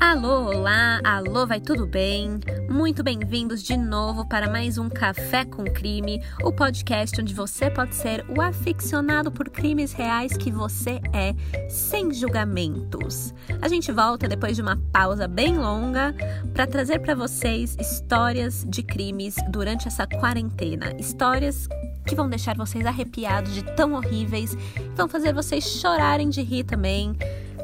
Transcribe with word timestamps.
Alô, 0.00 0.46
olá, 0.46 0.98
alô, 1.04 1.46
vai 1.46 1.60
tudo 1.60 1.86
bem? 1.86 2.40
Muito 2.70 3.02
bem-vindos 3.02 3.62
de 3.62 3.76
novo 3.76 4.26
para 4.26 4.48
mais 4.48 4.78
um 4.78 4.88
Café 4.88 5.44
com 5.44 5.62
Crime, 5.64 6.22
o 6.42 6.50
podcast 6.50 7.20
onde 7.20 7.34
você 7.34 7.70
pode 7.70 7.94
ser 7.94 8.24
o 8.26 8.40
aficionado 8.40 9.30
por 9.30 9.50
crimes 9.50 9.92
reais 9.92 10.34
que 10.38 10.50
você 10.50 11.02
é, 11.12 11.34
sem 11.68 12.14
julgamentos. 12.14 13.34
A 13.60 13.68
gente 13.68 13.92
volta 13.92 14.26
depois 14.26 14.56
de 14.56 14.62
uma 14.62 14.80
pausa 14.90 15.28
bem 15.28 15.58
longa 15.58 16.14
para 16.54 16.66
trazer 16.66 17.00
para 17.00 17.14
vocês 17.14 17.76
histórias 17.78 18.64
de 18.66 18.82
crimes 18.82 19.36
durante 19.50 19.86
essa 19.86 20.06
quarentena, 20.06 20.94
histórias 20.98 21.68
que 22.06 22.14
vão 22.14 22.28
deixar 22.28 22.56
vocês 22.56 22.86
arrepiados 22.86 23.52
de 23.52 23.62
tão 23.76 23.92
horríveis, 23.92 24.56
vão 24.96 25.06
fazer 25.06 25.34
vocês 25.34 25.62
chorarem 25.62 26.30
de 26.30 26.40
rir 26.40 26.64
também. 26.64 27.14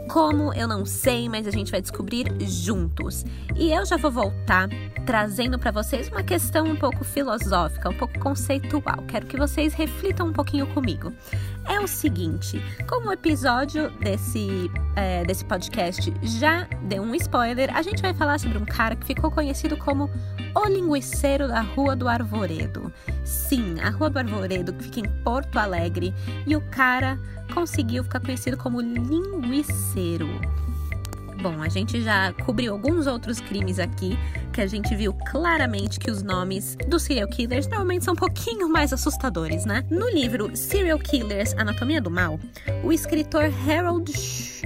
Como 0.09 0.53
eu 0.55 0.69
não 0.69 0.85
sei, 0.85 1.29
mas 1.29 1.47
a 1.47 1.51
gente 1.51 1.71
vai 1.71 1.83
descobrir 1.83 2.27
juntos. 2.41 3.25
E 3.57 3.73
eu 3.73 3.85
já 3.85 3.97
vou 3.97 4.11
voltar 4.11 4.69
trazendo 5.05 5.59
para 5.59 5.71
vocês 5.71 6.09
uma 6.09 6.23
questão 6.23 6.67
um 6.67 6.77
pouco 6.77 7.05
filosófica, 7.05 7.89
um 7.89 7.97
pouco 7.97 8.19
conceitual. 8.19 9.03
Quero 9.09 9.27
que 9.27 9.37
vocês 9.37 9.75
reflitam 9.75 10.29
um 10.29 10.33
pouquinho 10.33 10.67
comigo. 10.69 11.13
É 11.69 11.81
o 11.81 11.87
seguinte: 11.87 12.63
como 12.89 13.09
o 13.09 13.13
episódio 13.13 13.91
desse, 13.99 14.71
é, 14.95 15.25
desse 15.25 15.45
podcast 15.45 16.13
já 16.23 16.69
deu 16.83 17.03
um 17.03 17.15
spoiler, 17.15 17.75
a 17.77 17.83
gente 17.83 18.01
vai 18.01 18.15
falar 18.15 18.39
sobre 18.39 18.59
um 18.59 18.65
cara 18.65 18.95
que 18.95 19.07
ficou 19.07 19.31
conhecido 19.31 19.77
como 19.77 20.11
o 20.55 20.69
linguiceiro 20.69 21.49
da 21.49 21.61
Rua 21.61 21.97
do 21.97 22.09
Arvoredo. 22.09 22.93
Sim, 23.25 23.81
a 23.81 23.91
Rua 23.91 24.11
do 24.11 24.19
Arvoredo, 24.19 24.73
que 24.73 24.85
fica 24.85 25.01
em 25.01 25.23
Porto 25.23 25.59
Alegre, 25.59 26.15
e 26.47 26.55
o 26.55 26.61
cara 26.71 27.19
conseguiu 27.53 28.05
ficar 28.05 28.21
conhecido 28.21 28.57
como 28.57 28.81
linguiceiro. 28.81 30.29
Bom, 31.47 31.63
a 31.63 31.69
gente 31.69 32.03
já 32.03 32.33
cobriu 32.33 32.73
alguns 32.73 33.07
outros 33.07 33.41
crimes 33.41 33.79
aqui 33.79 34.19
que 34.53 34.61
a 34.61 34.67
gente 34.67 34.97
viu 34.97 35.13
claramente 35.13 36.01
que 36.01 36.11
os 36.11 36.21
nomes 36.21 36.77
dos 36.89 37.05
serial 37.05 37.29
killers 37.29 37.69
normalmente 37.69 38.05
são 38.05 38.15
um 38.15 38.17
pouquinho 38.17 38.69
mais 38.69 38.93
assustadores, 38.93 39.65
né? 39.65 39.85
No 39.89 40.09
livro 40.09 40.57
Serial 40.57 40.99
Killers 40.99 41.55
Anatomia 41.57 42.01
do 42.01 42.11
Mal, 42.11 42.41
o 42.83 42.93
escritor 42.93 43.45
Harold 43.69 44.11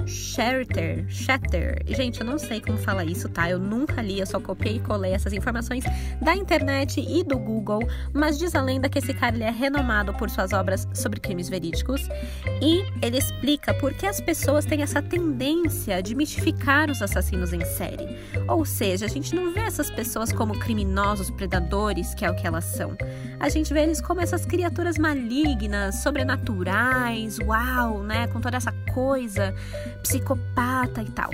Shatter, 0.06 1.04
Shatter, 1.08 1.82
gente, 1.86 2.20
eu 2.20 2.26
não 2.26 2.38
sei 2.38 2.60
como 2.60 2.78
fala 2.78 3.04
isso, 3.04 3.28
tá? 3.28 3.50
Eu 3.50 3.58
nunca 3.58 4.00
li, 4.00 4.20
eu 4.20 4.26
só 4.26 4.40
copiei 4.40 4.76
e 4.76 4.80
colei 4.80 5.12
essas 5.12 5.34
informações 5.34 5.84
da 6.22 6.34
internet 6.34 7.00
e 7.00 7.22
do 7.22 7.36
Google, 7.36 7.80
mas 8.14 8.38
diz 8.38 8.54
a 8.54 8.62
lenda 8.62 8.88
que 8.88 8.98
esse 8.98 9.12
cara 9.12 9.34
ele 9.34 9.44
é 9.44 9.50
renomado 9.50 10.14
por 10.14 10.30
suas 10.30 10.52
obras 10.52 10.88
sobre 10.94 11.20
crimes 11.20 11.48
verídicos 11.48 12.08
e 12.62 12.84
ele 13.04 13.18
explica 13.18 13.74
por 13.74 13.92
que 13.92 14.06
as 14.06 14.20
pessoas 14.20 14.64
têm 14.64 14.82
essa 14.82 15.02
tendência 15.02 16.02
de 16.02 16.14
mistificar 16.14 16.69
os 16.90 17.02
assassinos 17.02 17.52
em 17.52 17.64
série. 17.64 18.16
Ou 18.46 18.64
seja, 18.64 19.06
a 19.06 19.08
gente 19.08 19.34
não 19.34 19.52
vê 19.52 19.60
essas 19.60 19.90
pessoas 19.90 20.32
como 20.32 20.58
criminosos 20.58 21.28
predadores, 21.30 22.14
que 22.14 22.24
é 22.24 22.30
o 22.30 22.34
que 22.34 22.46
elas 22.46 22.64
são. 22.64 22.96
A 23.40 23.48
gente 23.48 23.74
vê 23.74 23.82
eles 23.82 24.00
como 24.00 24.20
essas 24.20 24.46
criaturas 24.46 24.96
malignas, 24.96 25.96
sobrenaturais, 25.96 27.38
uau, 27.40 28.02
né? 28.04 28.28
Com 28.28 28.40
toda 28.40 28.56
essa 28.56 28.72
coisa 28.94 29.52
psicopata 30.02 31.02
e 31.02 31.10
tal. 31.10 31.30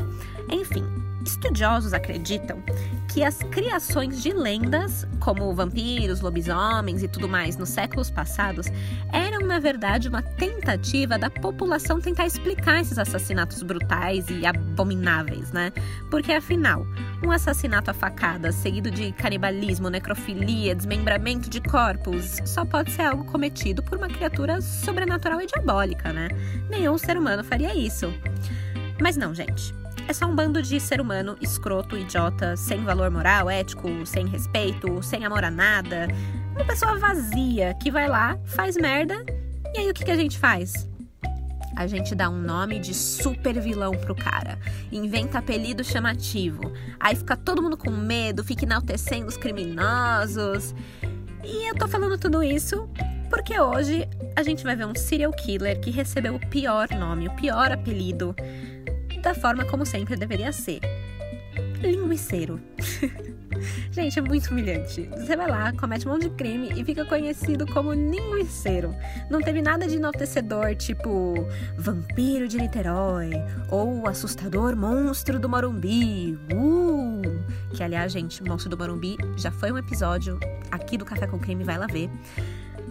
Enfim, 0.51 0.85
estudiosos 1.27 1.93
acreditam 1.93 2.63
que 3.09 3.25
as 3.25 3.39
criações 3.39 4.23
de 4.23 4.33
lendas, 4.33 5.07
como 5.21 5.55
vampiros, 5.55 6.21
lobisomens 6.21 7.03
e 7.03 7.09
tudo 7.09 7.29
mais 7.29 7.57
nos 7.57 7.71
séculos 7.71 8.11
passados, 8.11 8.67
eram 9.13 9.47
na 9.47 9.59
verdade 9.59 10.09
uma 10.09 10.23
tentativa 10.23 11.19
da 11.19 11.31
população 11.31 12.01
tentar 12.01 12.27
explicar 12.27 12.81
esses 12.81 12.99
assassinatos 12.99 13.63
brutais 13.63 14.27
e 14.29 14.45
abomináveis, 14.45 15.51
né? 15.53 15.73
Porque 16.11 16.33
afinal, 16.33 16.87
um 17.25 17.31
assassinato 17.31 17.91
a 17.91 17.95
facada 17.95 18.53
seguido 18.53 18.91
de 18.91 19.13
canibalismo, 19.13 19.89
necrofilia, 19.89 20.75
desmembramento 20.75 21.49
de 21.49 21.61
corpos 21.61 22.39
só 22.45 22.65
pode 22.65 22.91
ser 22.93 23.03
algo 23.03 23.25
cometido 23.25 23.83
por 23.83 23.99
uma 23.99 24.09
criatura 24.09 24.61
sobrenatural 24.61 25.41
e 25.41 25.47
diabólica, 25.47 26.13
né? 26.13 26.29
Nenhum 26.69 26.99
ser 26.99 27.17
humano 27.17 27.43
faria 27.43 27.75
isso. 27.75 28.13
Mas 29.01 29.17
não, 29.17 29.35
gente. 29.35 29.75
É 30.09 30.13
só 30.13 30.27
um 30.27 30.37
bando 30.37 30.63
de 30.63 30.79
ser 30.79 31.01
humano 31.01 31.37
escroto, 31.41 31.97
idiota, 31.97 32.57
sem 32.57 32.85
valor 32.85 33.11
moral, 33.11 33.51
ético, 33.51 33.89
sem 34.07 34.25
respeito, 34.27 35.03
sem 35.03 35.25
amor 35.25 35.43
a 35.43 35.51
nada. 35.51 36.07
Uma 36.55 36.65
pessoa 36.65 36.97
vazia 36.97 37.75
que 37.75 37.91
vai 37.91 38.09
lá, 38.09 38.39
faz 38.45 38.77
merda, 38.77 39.27
e 39.75 39.79
aí 39.79 39.91
o 39.91 39.95
que, 39.95 40.05
que 40.05 40.11
a 40.11 40.17
gente 40.17 40.39
faz? 40.39 40.89
A 41.75 41.89
gente 41.89 42.15
dá 42.15 42.31
um 42.31 42.41
nome 42.41 42.79
de 42.79 42.95
super 42.95 43.61
vilão 43.61 43.91
pro 43.91 44.15
cara, 44.15 44.59
inventa 44.93 45.39
apelido 45.39 45.83
chamativo, 45.83 46.73
aí 47.01 47.17
fica 47.17 47.37
todo 47.37 47.61
mundo 47.61 47.77
com 47.77 47.91
medo, 47.91 48.45
fica 48.45 48.65
enaltecendo 48.65 49.27
os 49.27 49.37
criminosos. 49.37 50.73
E 51.45 51.69
eu 51.69 51.75
tô 51.75 51.89
falando 51.89 52.17
tudo 52.17 52.43
isso 52.45 52.89
porque 53.29 53.59
hoje 53.59 54.09
a 54.37 54.43
gente 54.43 54.63
vai 54.63 54.77
ver 54.77 54.87
um 54.87 54.95
serial 54.95 55.33
killer 55.33 55.81
que 55.81 55.91
recebeu 55.91 56.37
o 56.37 56.47
pior 56.49 56.89
nome, 56.91 57.27
o 57.27 57.35
pior 57.35 57.73
apelido 57.73 58.35
da 59.27 59.35
forma 59.35 59.65
como 59.65 59.85
sempre 59.85 60.15
deveria 60.15 60.53
ser. 60.53 60.79
Linguiceiro. 61.83 62.61
Gente, 63.91 64.21
é 64.21 64.23
muito 64.23 64.53
humilhante. 64.53 65.11
Você 65.17 65.37
vai 65.37 65.49
lá, 65.51 65.73
comete 65.73 66.07
um 66.07 66.13
monte 66.13 66.29
de 66.29 66.37
crime 66.37 66.71
e 66.77 66.85
fica 66.85 67.05
conhecido 67.05 67.67
como 67.67 67.93
linguiceiro. 67.93 68.95
Não 69.29 69.41
teve 69.41 69.61
nada 69.61 69.89
de 69.89 69.97
enaltecedor, 69.97 70.77
tipo 70.77 71.35
vampiro 71.77 72.47
de 72.47 72.57
Niterói 72.57 73.33
ou 73.69 74.07
assustador 74.07 74.77
monstro 74.77 75.41
do 75.41 75.49
Morumbi. 75.49 76.39
Uh! 76.55 77.23
Que 77.75 77.83
aliás, 77.83 78.13
gente, 78.13 78.45
monstro 78.45 78.71
do 78.71 78.79
Morumbi 78.79 79.17
já 79.37 79.51
foi 79.51 79.73
um 79.73 79.79
episódio 79.79 80.39
aqui 80.71 80.97
do 80.97 81.05
Café 81.05 81.27
com 81.27 81.39
Crime, 81.39 81.65
vai 81.65 81.79
lá 81.79 81.89
ver. 81.89 82.09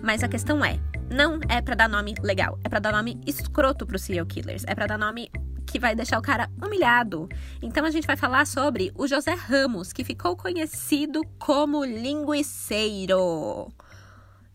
Mas 0.04 0.22
a 0.22 0.28
questão 0.28 0.66
é, 0.66 0.80
não 1.10 1.40
é 1.48 1.62
para 1.62 1.76
dar 1.76 1.88
nome 1.88 2.14
legal, 2.22 2.60
é 2.62 2.68
para 2.68 2.80
dar 2.80 2.92
nome 2.92 3.22
escroto 3.26 3.86
pros 3.86 4.02
serial 4.02 4.26
killers, 4.26 4.66
é 4.68 4.76
para 4.76 4.88
dar 4.88 4.98
nome 4.98 5.30
que 5.66 5.80
vai 5.80 5.96
deixar 5.96 6.20
o 6.20 6.22
cara 6.22 6.50
humilhado. 6.64 7.28
Então 7.62 7.86
a 7.86 7.90
gente 7.90 8.08
vai 8.08 8.16
falar 8.16 8.46
sobre 8.46 8.92
o 8.96 9.08
José 9.08 9.34
Ramos, 9.34 9.92
que 9.92 10.04
ficou 10.04 10.38
conhecido 10.38 11.22
como 11.40 11.84
linguiceiro. 11.84 13.72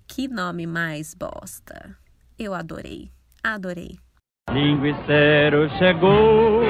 Que 0.06 0.28
nome 0.28 0.66
mais 0.66 1.14
bosta. 1.14 1.96
Eu 2.38 2.54
adorei. 2.54 3.10
Adorei. 3.42 3.98
Linguiceiro 4.50 5.68
chegou, 5.78 6.62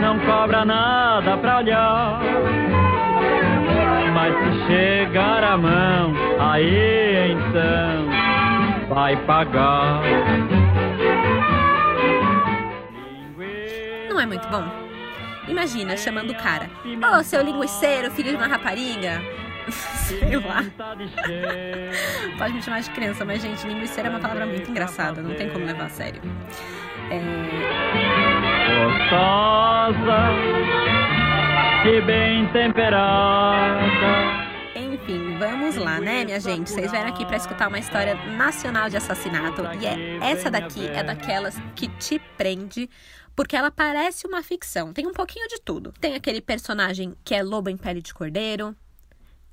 não 0.00 0.18
cobra 0.26 0.64
nada 0.64 1.38
pra 1.38 1.58
olhar. 1.58 2.20
Mas 4.12 4.34
se 4.34 4.66
chegar 4.66 5.42
a 5.42 5.56
mão, 5.56 6.12
aí 6.38 7.32
então 7.32 8.88
vai 8.88 9.16
pagar. 9.24 10.02
Muito 14.32 14.48
bom? 14.48 14.64
Imagina 15.46 15.96
chamando 15.96 16.30
o 16.30 16.34
cara: 16.34 16.70
Ô, 16.84 17.18
oh, 17.18 17.22
seu 17.22 17.42
linguiceiro, 17.42 18.10
filho 18.10 18.30
de 18.30 18.36
uma 18.36 18.46
rapariga. 18.46 19.20
Sei 19.70 20.36
lá. 20.36 20.64
Pode 22.38 22.54
me 22.54 22.62
chamar 22.62 22.80
de 22.80 22.90
criança, 22.90 23.24
mas, 23.24 23.42
gente, 23.42 23.66
linguiceiro 23.66 24.08
é 24.08 24.10
uma 24.10 24.20
palavra 24.20 24.46
muito 24.46 24.70
engraçada, 24.70 25.22
não 25.22 25.34
tem 25.34 25.50
como 25.50 25.64
levar 25.64 25.84
a 25.84 25.88
sério. 25.90 26.20
É... 27.10 27.20
Gostosa 28.86 30.32
e 31.86 32.00
bem 32.00 32.46
temperada. 32.48 33.82
Enfim, 34.74 35.36
vamos 35.38 35.76
lá, 35.76 36.00
né, 36.00 36.24
minha 36.24 36.38
gente? 36.40 36.70
Vocês 36.70 36.90
vieram 36.90 37.08
aqui 37.08 37.26
para 37.26 37.36
escutar 37.36 37.68
uma 37.68 37.78
história 37.78 38.14
nacional 38.36 38.88
de 38.88 38.96
assassinato 38.96 39.62
e 39.80 39.86
é 39.86 40.30
essa 40.30 40.50
daqui 40.50 40.86
é 40.86 41.02
daquelas 41.02 41.60
que 41.74 41.88
te 41.88 42.20
prende 42.36 42.88
porque 43.34 43.56
ela 43.56 43.70
parece 43.70 44.26
uma 44.26 44.42
ficção. 44.42 44.92
Tem 44.92 45.06
um 45.06 45.12
pouquinho 45.12 45.48
de 45.48 45.60
tudo. 45.60 45.92
Tem 46.00 46.14
aquele 46.14 46.40
personagem 46.40 47.14
que 47.24 47.34
é 47.34 47.42
lobo 47.42 47.70
em 47.70 47.76
pele 47.76 48.02
de 48.02 48.12
cordeiro, 48.12 48.76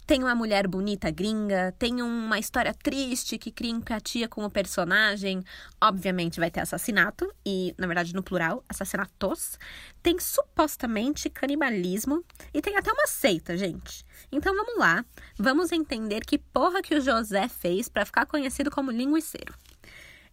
tem 0.09 0.23
uma 0.23 0.33
mulher 0.33 0.67
bonita 0.67 1.11
gringa, 1.11 1.71
tem 1.77 2.01
uma 2.01 2.39
história 2.39 2.73
triste 2.73 3.37
que 3.37 3.51
cria 3.51 3.69
empatia 3.69 4.27
com 4.27 4.43
o 4.43 4.49
personagem. 4.49 5.43
Obviamente 5.79 6.39
vai 6.39 6.49
ter 6.49 6.61
assassinato, 6.61 7.31
e 7.45 7.75
na 7.77 7.85
verdade 7.85 8.15
no 8.15 8.23
plural, 8.23 8.63
assassinatos. 8.67 9.59
Tem 10.01 10.17
supostamente 10.17 11.29
canibalismo 11.29 12.25
e 12.51 12.59
tem 12.59 12.75
até 12.75 12.91
uma 12.91 13.05
seita, 13.05 13.55
gente. 13.55 14.03
Então 14.31 14.55
vamos 14.55 14.79
lá, 14.79 15.05
vamos 15.37 15.71
entender 15.71 16.21
que 16.21 16.39
porra 16.39 16.81
que 16.81 16.95
o 16.95 17.01
José 17.01 17.47
fez 17.47 17.87
para 17.87 18.03
ficar 18.03 18.25
conhecido 18.25 18.71
como 18.71 18.89
linguiceiro. 18.89 19.53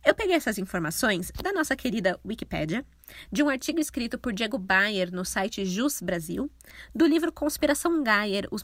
Eu 0.07 0.15
peguei 0.15 0.37
essas 0.37 0.57
informações 0.57 1.33
da 1.43 1.53
nossa 1.53 1.75
querida 1.75 2.17
Wikipédia, 2.25 2.87
de 3.31 3.43
um 3.43 3.49
artigo 3.49 3.81
escrito 3.81 4.17
por 4.17 4.33
Diego 4.33 4.57
Bayer 4.57 5.13
no 5.13 5.25
site 5.25 5.65
Jus 5.65 6.01
Brasil, 6.01 6.49
do 6.95 7.05
livro 7.05 7.33
Conspiração 7.33 8.05
Geyer, 8.05 8.47
os 8.53 8.63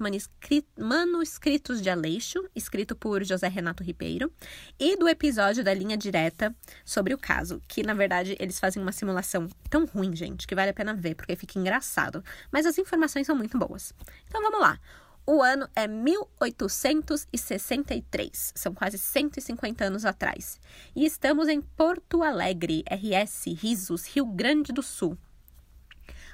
manuscritos 0.79 1.83
de 1.83 1.91
Aleixo, 1.91 2.49
escrito 2.55 2.95
por 2.95 3.25
José 3.25 3.49
Renato 3.49 3.83
Ribeiro, 3.83 4.33
e 4.79 4.97
do 4.97 5.09
episódio 5.09 5.65
da 5.65 5.75
linha 5.75 5.97
direta 5.97 6.55
sobre 6.85 7.13
o 7.13 7.19
caso, 7.19 7.61
que 7.67 7.83
na 7.83 7.93
verdade 7.93 8.37
eles 8.39 8.61
fazem 8.61 8.81
uma 8.81 8.93
simulação 8.93 9.49
tão 9.69 9.85
ruim, 9.85 10.15
gente, 10.15 10.47
que 10.47 10.55
vale 10.55 10.71
a 10.71 10.75
pena 10.75 10.95
ver, 10.95 11.17
porque 11.17 11.35
fica 11.35 11.59
engraçado, 11.59 12.23
mas 12.53 12.67
as 12.67 12.79
informações 12.79 13.27
são 13.27 13.35
muito 13.35 13.59
boas. 13.59 13.93
Então 14.29 14.41
vamos 14.41 14.61
lá. 14.61 14.79
O 15.25 15.41
ano 15.41 15.69
é 15.77 15.87
1863, 15.87 18.55
são 18.57 18.75
quase 18.75 18.99
150 18.99 19.85
anos 19.85 20.05
atrás. 20.05 20.59
E 20.97 21.05
estamos 21.05 21.47
em 21.47 21.61
Porto 21.61 22.25
Alegre, 22.25 22.83
RS, 22.91 23.45
Risos, 23.57 24.05
Rio 24.07 24.27
Grande 24.27 24.73
do 24.73 24.83
Sul. 24.83 25.17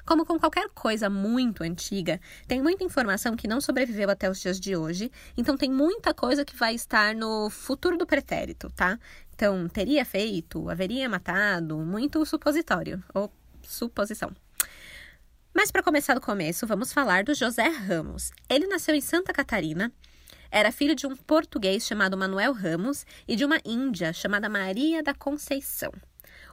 Como 0.06 0.24
com 0.24 0.38
qualquer 0.38 0.70
coisa 0.70 1.10
muito 1.10 1.62
antiga, 1.62 2.18
tem 2.46 2.62
muita 2.62 2.82
informação 2.82 3.36
que 3.36 3.46
não 3.46 3.60
sobreviveu 3.60 4.08
até 4.08 4.30
os 4.30 4.40
dias 4.40 4.58
de 4.58 4.74
hoje, 4.74 5.12
então 5.36 5.54
tem 5.54 5.70
muita 5.70 6.14
coisa 6.14 6.46
que 6.46 6.56
vai 6.56 6.74
estar 6.74 7.14
no 7.14 7.50
futuro 7.50 7.98
do 7.98 8.06
pretérito, 8.06 8.70
tá? 8.70 8.98
Então, 9.34 9.68
teria 9.68 10.06
feito, 10.06 10.70
haveria 10.70 11.10
matado, 11.10 11.76
muito 11.76 12.24
supositório 12.24 13.04
ou 13.12 13.30
suposição. 13.62 14.32
Mas 15.58 15.72
para 15.72 15.82
começar 15.82 16.14
do 16.14 16.20
começo, 16.20 16.68
vamos 16.68 16.92
falar 16.92 17.24
do 17.24 17.34
José 17.34 17.66
Ramos. 17.66 18.30
Ele 18.48 18.68
nasceu 18.68 18.94
em 18.94 19.00
Santa 19.00 19.32
Catarina, 19.32 19.90
era 20.52 20.70
filho 20.70 20.94
de 20.94 21.04
um 21.04 21.16
português 21.16 21.84
chamado 21.84 22.16
Manuel 22.16 22.52
Ramos 22.52 23.04
e 23.26 23.34
de 23.34 23.44
uma 23.44 23.58
índia 23.64 24.12
chamada 24.12 24.48
Maria 24.48 25.02
da 25.02 25.12
Conceição. 25.12 25.90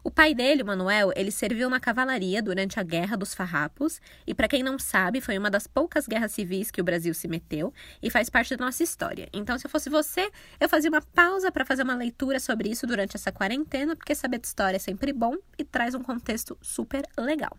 O 0.04 0.10
pai 0.10 0.34
dele, 0.34 0.64
Manuel, 0.64 1.12
ele 1.16 1.30
serviu 1.30 1.70
na 1.70 1.80
cavalaria 1.80 2.42
durante 2.42 2.80
a 2.80 2.84
Guerra 2.84 3.16
dos 3.16 3.36
Farrapos 3.36 4.02
e, 4.26 4.34
para 4.34 4.48
quem 4.48 4.64
não 4.64 4.80
sabe, 4.80 5.22
foi 5.22 5.38
uma 5.38 5.52
das 5.52 5.68
poucas 5.68 6.08
guerras 6.08 6.32
civis 6.32 6.72
que 6.72 6.82
o 6.82 6.84
Brasil 6.84 7.14
se 7.14 7.28
meteu 7.28 7.72
e 8.02 8.10
faz 8.10 8.28
parte 8.28 8.56
da 8.56 8.66
nossa 8.66 8.82
história. 8.82 9.30
Então, 9.32 9.56
se 9.60 9.68
eu 9.68 9.70
fosse 9.70 9.88
você, 9.88 10.32
eu 10.60 10.68
fazia 10.68 10.90
uma 10.90 11.02
pausa 11.14 11.52
para 11.52 11.64
fazer 11.64 11.84
uma 11.84 11.96
leitura 11.96 12.40
sobre 12.40 12.70
isso 12.70 12.88
durante 12.88 13.16
essa 13.16 13.32
quarentena, 13.32 13.96
porque 13.96 14.16
saber 14.16 14.40
de 14.40 14.48
história 14.48 14.78
é 14.78 14.80
sempre 14.80 15.14
bom 15.14 15.36
e 15.60 15.64
traz 15.64 15.94
um 15.94 16.02
contexto 16.02 16.58
super 16.60 17.04
legal. 17.16 17.56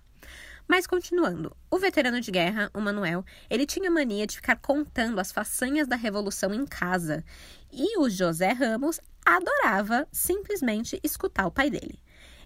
Mas 0.69 0.87
continuando, 0.87 1.57
o 1.71 1.79
veterano 1.79 2.21
de 2.21 2.31
guerra, 2.31 2.71
o 2.75 2.81
Manuel, 2.81 3.25
ele 3.49 3.65
tinha 3.65 3.91
mania 3.91 4.27
de 4.27 4.37
ficar 4.37 4.57
contando 4.57 5.21
as 5.21 5.31
façanhas 5.31 5.87
da 5.87 5.95
revolução 5.95 6.53
em 6.53 6.67
casa. 6.67 7.25
E 7.73 7.99
o 7.99 8.11
José 8.11 8.53
Ramos 8.53 9.01
adorava 9.25 10.09
simplesmente 10.11 10.99
escutar 11.05 11.47
o 11.47 11.51
pai 11.51 11.71
dele. 11.71 12.01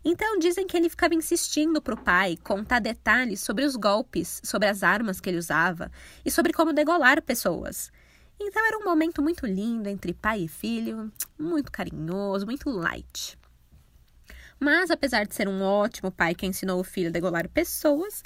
Então 0.04 0.38
dizem 0.38 0.66
que 0.66 0.76
ele 0.76 0.88
ficava 0.88 1.14
insistindo 1.14 1.80
para 1.80 1.94
o 1.94 2.02
pai 2.02 2.36
contar 2.42 2.78
detalhes 2.78 3.40
sobre 3.40 3.64
os 3.64 3.76
golpes, 3.76 4.40
sobre 4.42 4.68
as 4.68 4.82
armas 4.82 5.20
que 5.20 5.28
ele 5.28 5.38
usava 5.38 5.90
e 6.24 6.30
sobre 6.30 6.52
como 6.52 6.72
degolar 6.72 7.22
pessoas. 7.22 7.92
Então 8.38 8.66
era 8.66 8.78
um 8.78 8.84
momento 8.84 9.20
muito 9.20 9.46
lindo 9.46 9.88
entre 9.88 10.14
pai 10.14 10.44
e 10.44 10.48
filho, 10.48 11.12
muito 11.38 11.70
carinhoso, 11.70 12.46
muito 12.46 12.70
light. 12.70 13.38
Mas, 14.60 14.90
apesar 14.90 15.26
de 15.26 15.34
ser 15.34 15.48
um 15.48 15.62
ótimo 15.62 16.12
pai 16.12 16.34
que 16.34 16.46
ensinou 16.46 16.78
o 16.78 16.84
filho 16.84 17.08
a 17.08 17.12
degolar 17.12 17.48
pessoas, 17.48 18.22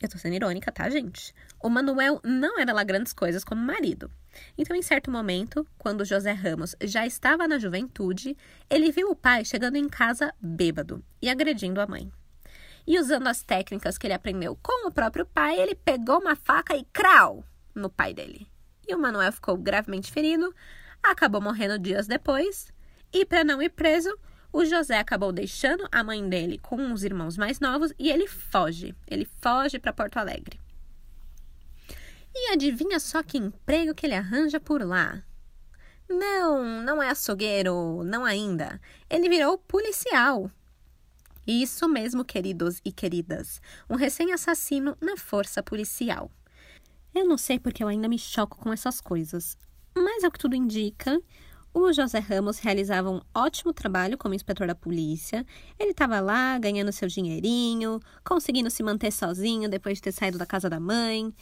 eu 0.00 0.08
tô 0.08 0.16
sendo 0.16 0.36
irônica, 0.36 0.70
tá, 0.70 0.88
gente? 0.88 1.34
O 1.60 1.68
Manuel 1.68 2.20
não 2.22 2.60
era 2.60 2.72
lá 2.72 2.84
grandes 2.84 3.12
coisas 3.12 3.42
como 3.42 3.60
marido. 3.60 4.08
Então, 4.56 4.76
em 4.76 4.82
certo 4.82 5.10
momento, 5.10 5.66
quando 5.76 6.04
José 6.04 6.32
Ramos 6.32 6.76
já 6.82 7.04
estava 7.04 7.48
na 7.48 7.58
juventude, 7.58 8.36
ele 8.70 8.92
viu 8.92 9.10
o 9.10 9.16
pai 9.16 9.44
chegando 9.44 9.76
em 9.76 9.88
casa 9.88 10.32
bêbado 10.40 11.02
e 11.20 11.28
agredindo 11.28 11.80
a 11.80 11.86
mãe. 11.86 12.12
E 12.86 13.00
usando 13.00 13.26
as 13.26 13.42
técnicas 13.42 13.98
que 13.98 14.06
ele 14.06 14.14
aprendeu 14.14 14.56
com 14.62 14.86
o 14.86 14.92
próprio 14.92 15.26
pai, 15.26 15.58
ele 15.58 15.74
pegou 15.74 16.20
uma 16.20 16.36
faca 16.36 16.76
e 16.76 16.84
crau 16.92 17.44
no 17.74 17.90
pai 17.90 18.14
dele. 18.14 18.46
E 18.86 18.94
o 18.94 18.98
Manuel 18.98 19.32
ficou 19.32 19.56
gravemente 19.56 20.12
ferido, 20.12 20.54
acabou 21.02 21.40
morrendo 21.40 21.76
dias 21.76 22.06
depois, 22.06 22.72
e 23.12 23.24
para 23.24 23.42
não 23.42 23.60
ir 23.60 23.70
preso, 23.70 24.16
o 24.56 24.64
José 24.64 24.98
acabou 24.98 25.32
deixando 25.32 25.86
a 25.92 26.02
mãe 26.02 26.26
dele 26.26 26.56
com 26.56 26.90
os 26.90 27.04
irmãos 27.04 27.36
mais 27.36 27.60
novos 27.60 27.92
e 27.98 28.10
ele 28.10 28.26
foge. 28.26 28.94
Ele 29.06 29.28
foge 29.38 29.78
para 29.78 29.92
Porto 29.92 30.16
Alegre. 30.16 30.58
E 32.34 32.52
adivinha 32.52 32.98
só 32.98 33.22
que 33.22 33.36
emprego 33.36 33.94
que 33.94 34.06
ele 34.06 34.14
arranja 34.14 34.58
por 34.58 34.82
lá? 34.82 35.22
Não, 36.08 36.82
não 36.82 37.02
é 37.02 37.10
açougueiro, 37.10 38.02
não 38.02 38.24
ainda. 38.24 38.80
Ele 39.10 39.28
virou 39.28 39.58
policial. 39.58 40.50
Isso 41.46 41.86
mesmo, 41.86 42.24
queridos 42.24 42.80
e 42.82 42.90
queridas. 42.90 43.60
Um 43.90 43.94
recém-assassino 43.94 44.96
na 45.02 45.18
força 45.18 45.62
policial. 45.62 46.30
Eu 47.14 47.26
não 47.26 47.36
sei 47.36 47.58
porque 47.58 47.84
eu 47.84 47.88
ainda 47.88 48.08
me 48.08 48.18
choco 48.18 48.56
com 48.56 48.72
essas 48.72 49.02
coisas, 49.02 49.58
mas 49.94 50.24
é 50.24 50.28
o 50.28 50.30
que 50.30 50.38
tudo 50.38 50.56
indica. 50.56 51.20
O 51.78 51.92
José 51.92 52.20
Ramos 52.20 52.58
realizava 52.58 53.10
um 53.10 53.20
ótimo 53.34 53.70
trabalho 53.70 54.16
como 54.16 54.32
inspetor 54.32 54.66
da 54.66 54.74
polícia. 54.74 55.44
Ele 55.78 55.90
estava 55.90 56.20
lá 56.20 56.58
ganhando 56.58 56.90
seu 56.90 57.06
dinheirinho, 57.06 58.00
conseguindo 58.24 58.70
se 58.70 58.82
manter 58.82 59.12
sozinho 59.12 59.68
depois 59.68 59.98
de 59.98 60.04
ter 60.04 60.12
saído 60.12 60.38
da 60.38 60.46
casa 60.46 60.70
da 60.70 60.80
mãe. 60.80 61.34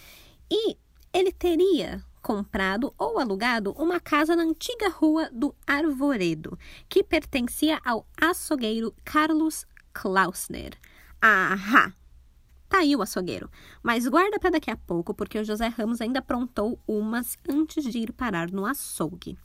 E 0.50 0.76
ele 1.12 1.30
teria 1.30 2.02
comprado 2.20 2.92
ou 2.98 3.20
alugado 3.20 3.70
uma 3.78 4.00
casa 4.00 4.34
na 4.34 4.42
antiga 4.42 4.88
rua 4.88 5.30
do 5.32 5.54
Arvoredo, 5.64 6.58
que 6.88 7.04
pertencia 7.04 7.80
ao 7.84 8.04
açougueiro 8.20 8.92
Carlos 9.04 9.64
Klausner. 9.92 10.72
Ahá! 11.22 11.94
Tá 12.68 12.78
aí 12.78 12.96
o 12.96 13.02
açougueiro. 13.02 13.48
Mas 13.80 14.08
guarda 14.08 14.40
para 14.40 14.50
daqui 14.50 14.68
a 14.68 14.76
pouco, 14.76 15.14
porque 15.14 15.38
o 15.38 15.44
José 15.44 15.68
Ramos 15.68 16.00
ainda 16.00 16.18
aprontou 16.18 16.76
umas 16.88 17.38
antes 17.48 17.84
de 17.84 17.98
ir 18.00 18.12
parar 18.12 18.50
no 18.50 18.66
açougue. 18.66 19.38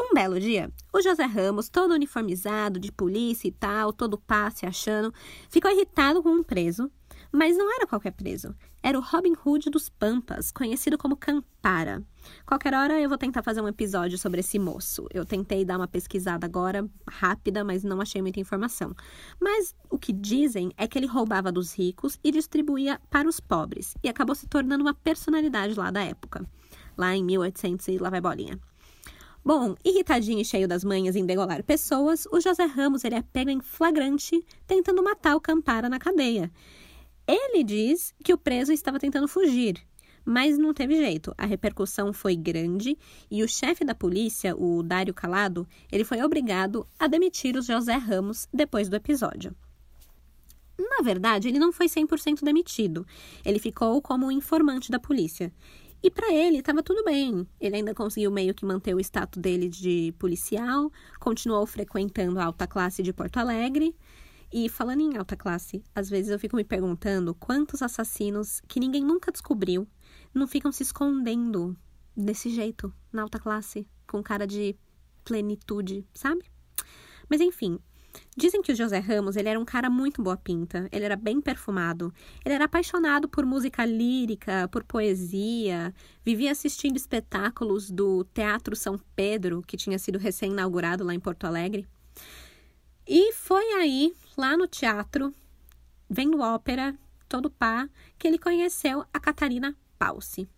Um 0.00 0.14
belo 0.14 0.38
dia, 0.38 0.72
o 0.92 1.02
José 1.02 1.24
Ramos, 1.24 1.68
todo 1.68 1.92
uniformizado 1.92 2.78
de 2.78 2.92
polícia 2.92 3.48
e 3.48 3.50
tal, 3.50 3.92
todo 3.92 4.16
passe 4.16 4.64
achando, 4.64 5.12
ficou 5.50 5.68
irritado 5.72 6.22
com 6.22 6.28
um 6.28 6.42
preso, 6.44 6.88
mas 7.32 7.56
não 7.56 7.68
era 7.74 7.84
qualquer 7.84 8.12
preso. 8.12 8.54
Era 8.80 8.96
o 8.96 9.02
Robin 9.02 9.34
Hood 9.44 9.68
dos 9.70 9.88
Pampas, 9.88 10.52
conhecido 10.52 10.96
como 10.96 11.16
Campara. 11.16 12.00
Qualquer 12.46 12.74
hora 12.74 13.00
eu 13.00 13.08
vou 13.08 13.18
tentar 13.18 13.42
fazer 13.42 13.60
um 13.60 13.66
episódio 13.66 14.16
sobre 14.16 14.38
esse 14.38 14.56
moço. 14.56 15.04
Eu 15.12 15.24
tentei 15.24 15.64
dar 15.64 15.76
uma 15.76 15.88
pesquisada 15.88 16.46
agora, 16.46 16.88
rápida, 17.08 17.64
mas 17.64 17.82
não 17.82 18.00
achei 18.00 18.22
muita 18.22 18.38
informação. 18.38 18.94
Mas 19.40 19.74
o 19.90 19.98
que 19.98 20.12
dizem 20.12 20.70
é 20.76 20.86
que 20.86 20.96
ele 20.96 21.08
roubava 21.08 21.50
dos 21.50 21.76
ricos 21.76 22.20
e 22.22 22.30
distribuía 22.30 23.00
para 23.10 23.28
os 23.28 23.40
pobres, 23.40 23.96
e 24.00 24.08
acabou 24.08 24.36
se 24.36 24.46
tornando 24.46 24.84
uma 24.84 24.94
personalidade 24.94 25.74
lá 25.74 25.90
da 25.90 26.04
época. 26.04 26.48
Lá 26.96 27.16
em 27.16 27.24
1800 27.24 27.88
e 27.88 27.98
lá 27.98 28.10
vai 28.10 28.20
bolinha. 28.20 28.60
Bom, 29.48 29.74
irritadinho 29.82 30.40
e 30.40 30.44
cheio 30.44 30.68
das 30.68 30.84
manhas 30.84 31.16
em 31.16 31.24
degolar 31.24 31.64
pessoas, 31.64 32.26
o 32.30 32.38
José 32.38 32.66
Ramos 32.66 33.02
ele 33.02 33.14
é 33.14 33.22
pego 33.22 33.48
em 33.48 33.62
flagrante 33.62 34.44
tentando 34.66 35.02
matar 35.02 35.34
o 35.34 35.40
Campara 35.40 35.88
na 35.88 35.98
cadeia. 35.98 36.52
Ele 37.26 37.64
diz 37.64 38.14
que 38.22 38.34
o 38.34 38.36
preso 38.36 38.74
estava 38.74 38.98
tentando 38.98 39.26
fugir, 39.26 39.82
mas 40.22 40.58
não 40.58 40.74
teve 40.74 40.96
jeito. 40.96 41.34
A 41.38 41.46
repercussão 41.46 42.12
foi 42.12 42.36
grande 42.36 42.94
e 43.30 43.42
o 43.42 43.48
chefe 43.48 43.86
da 43.86 43.94
polícia, 43.94 44.54
o 44.54 44.82
Dário 44.82 45.14
Calado, 45.14 45.66
ele 45.90 46.04
foi 46.04 46.22
obrigado 46.22 46.86
a 46.98 47.06
demitir 47.06 47.56
o 47.56 47.62
José 47.62 47.94
Ramos 47.94 48.46
depois 48.52 48.90
do 48.90 48.96
episódio. 48.96 49.56
Na 50.78 51.02
verdade, 51.02 51.48
ele 51.48 51.58
não 51.58 51.72
foi 51.72 51.86
100% 51.86 52.44
demitido. 52.44 53.06
Ele 53.42 53.58
ficou 53.58 54.02
como 54.02 54.30
informante 54.30 54.90
da 54.90 55.00
polícia. 55.00 55.50
E 56.02 56.10
para 56.10 56.32
ele 56.32 56.58
estava 56.58 56.82
tudo 56.82 57.02
bem. 57.04 57.46
Ele 57.60 57.76
ainda 57.76 57.94
conseguiu 57.94 58.30
meio 58.30 58.54
que 58.54 58.64
manter 58.64 58.94
o 58.94 59.00
status 59.00 59.40
dele 59.40 59.68
de 59.68 60.14
policial, 60.18 60.92
continuou 61.18 61.66
frequentando 61.66 62.38
a 62.38 62.44
alta 62.44 62.66
classe 62.66 63.02
de 63.02 63.12
Porto 63.12 63.38
Alegre. 63.38 63.96
E 64.52 64.68
falando 64.68 65.00
em 65.00 65.16
alta 65.16 65.36
classe, 65.36 65.82
às 65.94 66.08
vezes 66.08 66.30
eu 66.30 66.38
fico 66.38 66.56
me 66.56 66.64
perguntando 66.64 67.34
quantos 67.34 67.82
assassinos 67.82 68.62
que 68.66 68.80
ninguém 68.80 69.04
nunca 69.04 69.30
descobriu 69.30 69.86
não 70.32 70.46
ficam 70.46 70.70
se 70.70 70.82
escondendo 70.82 71.76
desse 72.16 72.50
jeito 72.50 72.92
na 73.12 73.22
alta 73.22 73.38
classe, 73.38 73.86
com 74.06 74.22
cara 74.22 74.46
de 74.46 74.76
plenitude, 75.24 76.06
sabe? 76.14 76.44
Mas 77.28 77.40
enfim, 77.40 77.78
Dizem 78.36 78.62
que 78.62 78.72
o 78.72 78.76
José 78.76 78.98
Ramos 78.98 79.36
ele 79.36 79.48
era 79.48 79.58
um 79.58 79.64
cara 79.64 79.90
muito 79.90 80.22
boa 80.22 80.36
pinta, 80.36 80.88
ele 80.92 81.04
era 81.04 81.16
bem 81.16 81.40
perfumado, 81.40 82.12
ele 82.44 82.54
era 82.54 82.66
apaixonado 82.66 83.28
por 83.28 83.44
música 83.44 83.84
lírica, 83.84 84.68
por 84.68 84.84
poesia, 84.84 85.94
vivia 86.24 86.52
assistindo 86.52 86.96
espetáculos 86.96 87.90
do 87.90 88.24
Teatro 88.32 88.76
São 88.76 88.98
Pedro, 89.16 89.62
que 89.66 89.76
tinha 89.76 89.98
sido 89.98 90.18
recém-inaugurado 90.18 91.04
lá 91.04 91.14
em 91.14 91.20
Porto 91.20 91.44
Alegre. 91.44 91.86
E 93.06 93.32
foi 93.32 93.64
aí, 93.72 94.12
lá 94.36 94.56
no 94.56 94.66
teatro, 94.66 95.34
vendo 96.08 96.40
ópera, 96.40 96.94
todo 97.28 97.50
pá, 97.50 97.88
que 98.18 98.28
ele 98.28 98.38
conheceu 98.38 99.04
a 99.12 99.18
Catarina 99.18 99.76
Palsi. 99.98 100.48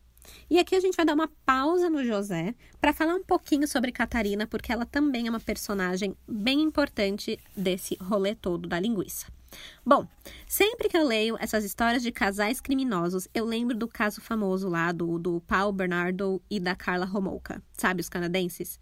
E 0.49 0.59
aqui 0.59 0.75
a 0.75 0.81
gente 0.81 0.97
vai 0.97 1.05
dar 1.05 1.15
uma 1.15 1.31
pausa 1.45 1.89
no 1.89 2.05
José 2.05 2.55
para 2.81 2.93
falar 2.93 3.15
um 3.15 3.23
pouquinho 3.23 3.67
sobre 3.67 3.93
Catarina, 3.93 4.47
porque 4.47 4.73
ela 4.73 4.85
também 4.85 5.27
é 5.27 5.31
uma 5.31 5.41
personagem 5.41 6.17
bem 6.27 6.61
importante 6.61 7.39
desse 7.57 7.97
rolê 8.00 8.35
todo 8.35 8.69
da 8.69 8.79
linguiça. 8.79 9.27
Bom, 9.85 10.07
sempre 10.47 10.88
que 10.88 10.97
eu 10.97 11.07
leio 11.07 11.37
essas 11.40 11.64
histórias 11.64 12.02
de 12.02 12.12
casais 12.12 12.61
criminosos, 12.61 13.28
eu 13.35 13.45
lembro 13.45 13.76
do 13.76 13.88
caso 13.88 14.21
famoso 14.21 14.69
lá 14.69 14.92
do, 14.92 15.19
do 15.19 15.40
Paul 15.42 15.73
Bernardo 15.73 16.42
e 16.50 16.61
da 16.61 16.76
Carla 16.76 17.11
Homolka, 17.12 17.62
sabe, 17.73 18.00
os 18.00 18.09
canadenses? 18.09 18.78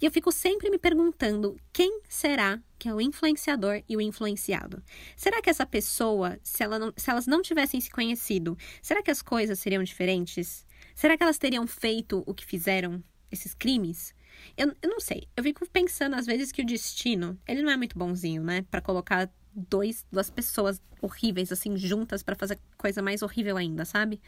E 0.00 0.04
eu 0.04 0.10
fico 0.10 0.30
sempre 0.32 0.70
me 0.70 0.78
perguntando 0.78 1.56
quem 1.72 2.00
será 2.08 2.60
que 2.78 2.88
é 2.88 2.94
o 2.94 3.00
influenciador 3.00 3.82
e 3.88 3.96
o 3.96 4.00
influenciado. 4.00 4.82
Será 5.16 5.40
que 5.40 5.50
essa 5.50 5.66
pessoa, 5.66 6.38
se, 6.42 6.62
ela 6.62 6.78
não, 6.78 6.92
se 6.96 7.10
elas 7.10 7.26
não 7.26 7.42
tivessem 7.42 7.80
se 7.80 7.90
conhecido, 7.90 8.56
será 8.82 9.02
que 9.02 9.10
as 9.10 9.22
coisas 9.22 9.58
seriam 9.58 9.82
diferentes? 9.82 10.66
Será 10.94 11.16
que 11.16 11.22
elas 11.22 11.38
teriam 11.38 11.66
feito 11.66 12.22
o 12.26 12.34
que 12.34 12.44
fizeram, 12.44 13.02
esses 13.30 13.54
crimes? 13.54 14.14
Eu, 14.56 14.74
eu 14.82 14.90
não 14.90 15.00
sei. 15.00 15.28
Eu 15.36 15.42
fico 15.42 15.66
pensando 15.70 16.14
às 16.14 16.26
vezes 16.26 16.52
que 16.52 16.62
o 16.62 16.66
destino, 16.66 17.38
ele 17.46 17.62
não 17.62 17.70
é 17.70 17.76
muito 17.76 17.98
bonzinho, 17.98 18.42
né? 18.42 18.62
Para 18.70 18.80
colocar 18.80 19.30
dois, 19.56 20.06
duas 20.12 20.28
pessoas 20.28 20.80
horríveis 21.00 21.50
assim 21.50 21.76
juntas 21.76 22.22
para 22.22 22.36
fazer 22.36 22.58
coisa 22.76 23.00
mais 23.00 23.22
horrível 23.22 23.56
ainda, 23.56 23.84
sabe? 23.84 24.20